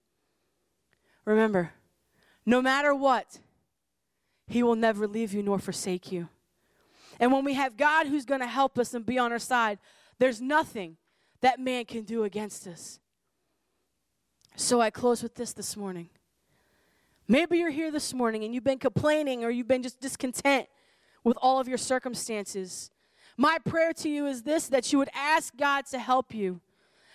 Remember, 1.24 1.72
no 2.44 2.60
matter 2.60 2.94
what, 2.94 3.38
He 4.48 4.62
will 4.62 4.76
never 4.76 5.06
leave 5.06 5.32
you 5.32 5.42
nor 5.42 5.58
forsake 5.58 6.10
you. 6.10 6.28
And 7.20 7.32
when 7.32 7.44
we 7.44 7.54
have 7.54 7.76
God 7.76 8.06
who's 8.06 8.24
going 8.24 8.40
to 8.40 8.46
help 8.46 8.78
us 8.78 8.94
and 8.94 9.06
be 9.06 9.18
on 9.18 9.32
our 9.32 9.38
side, 9.38 9.78
there's 10.18 10.40
nothing 10.40 10.96
that 11.40 11.60
man 11.60 11.84
can 11.84 12.02
do 12.02 12.24
against 12.24 12.66
us. 12.66 12.98
So 14.56 14.80
I 14.80 14.90
close 14.90 15.22
with 15.22 15.34
this 15.34 15.52
this 15.52 15.76
morning. 15.76 16.10
Maybe 17.26 17.58
you're 17.58 17.70
here 17.70 17.90
this 17.90 18.12
morning 18.12 18.44
and 18.44 18.54
you've 18.54 18.64
been 18.64 18.78
complaining 18.78 19.44
or 19.44 19.50
you've 19.50 19.68
been 19.68 19.82
just 19.82 20.00
discontent 20.00 20.66
with 21.24 21.36
all 21.40 21.58
of 21.60 21.68
your 21.68 21.78
circumstances. 21.78 22.90
My 23.36 23.58
prayer 23.64 23.92
to 23.94 24.08
you 24.08 24.26
is 24.26 24.42
this 24.42 24.68
that 24.68 24.92
you 24.92 24.98
would 24.98 25.08
ask 25.14 25.56
God 25.56 25.86
to 25.86 25.98
help 25.98 26.34
you, 26.34 26.60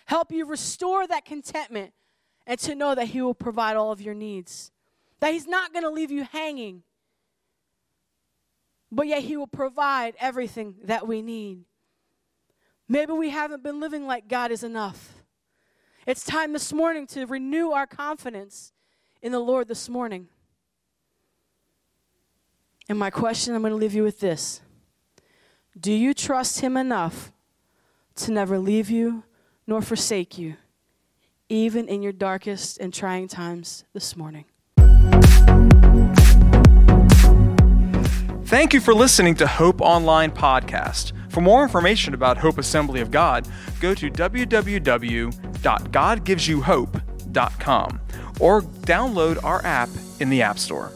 help 0.05 0.31
you 0.31 0.45
restore 0.45 1.05
that 1.07 1.25
contentment, 1.25 1.93
and 2.47 2.57
to 2.59 2.73
know 2.73 2.95
that 2.95 3.09
He 3.09 3.21
will 3.21 3.35
provide 3.35 3.75
all 3.75 3.91
of 3.91 4.01
your 4.01 4.15
needs. 4.15 4.71
That 5.19 5.33
He's 5.33 5.47
not 5.47 5.73
going 5.73 5.83
to 5.83 5.89
leave 5.89 6.11
you 6.11 6.23
hanging, 6.23 6.83
but 8.91 9.07
yet 9.07 9.23
He 9.23 9.37
will 9.37 9.47
provide 9.47 10.15
everything 10.19 10.75
that 10.85 11.07
we 11.07 11.21
need. 11.21 11.65
Maybe 12.87 13.11
we 13.11 13.29
haven't 13.29 13.63
been 13.63 13.79
living 13.79 14.07
like 14.07 14.27
God 14.27 14.49
is 14.51 14.63
enough. 14.63 15.16
It's 16.07 16.23
time 16.23 16.53
this 16.53 16.71
morning 16.71 17.05
to 17.07 17.25
renew 17.25 17.71
our 17.71 17.85
confidence 17.85 18.71
in 19.21 19.33
the 19.33 19.41
Lord 19.41 19.67
this 19.67 19.89
morning. 19.89 20.29
And 22.87 22.97
my 22.97 23.09
question, 23.09 23.53
I'm 23.53 23.61
going 23.61 23.71
to 23.71 23.75
leave 23.75 23.93
you 23.93 24.03
with 24.03 24.21
this. 24.21 24.61
Do 25.77 25.91
you 25.91 26.13
trust 26.13 26.61
Him 26.61 26.77
enough 26.77 27.33
to 28.15 28.31
never 28.31 28.57
leave 28.57 28.89
you 28.89 29.23
nor 29.67 29.81
forsake 29.81 30.37
you, 30.37 30.55
even 31.49 31.89
in 31.89 32.01
your 32.01 32.13
darkest 32.13 32.77
and 32.77 32.93
trying 32.93 33.27
times 33.27 33.83
this 33.91 34.15
morning? 34.15 34.45
Thank 38.45 38.73
you 38.73 38.79
for 38.79 38.93
listening 38.93 39.35
to 39.35 39.45
Hope 39.45 39.81
Online 39.81 40.31
Podcast. 40.31 41.11
For 41.29 41.41
more 41.41 41.63
information 41.63 42.13
about 42.13 42.37
Hope 42.37 42.57
Assembly 42.57 43.01
of 43.01 43.11
God, 43.11 43.45
go 43.81 43.93
to 43.93 44.09
www.godgivesyouhope.com 45.67 47.99
or 48.39 48.61
download 48.61 49.43
our 49.43 49.65
app 49.65 49.89
in 50.19 50.29
the 50.29 50.41
App 50.41 50.59
Store. 50.59 50.91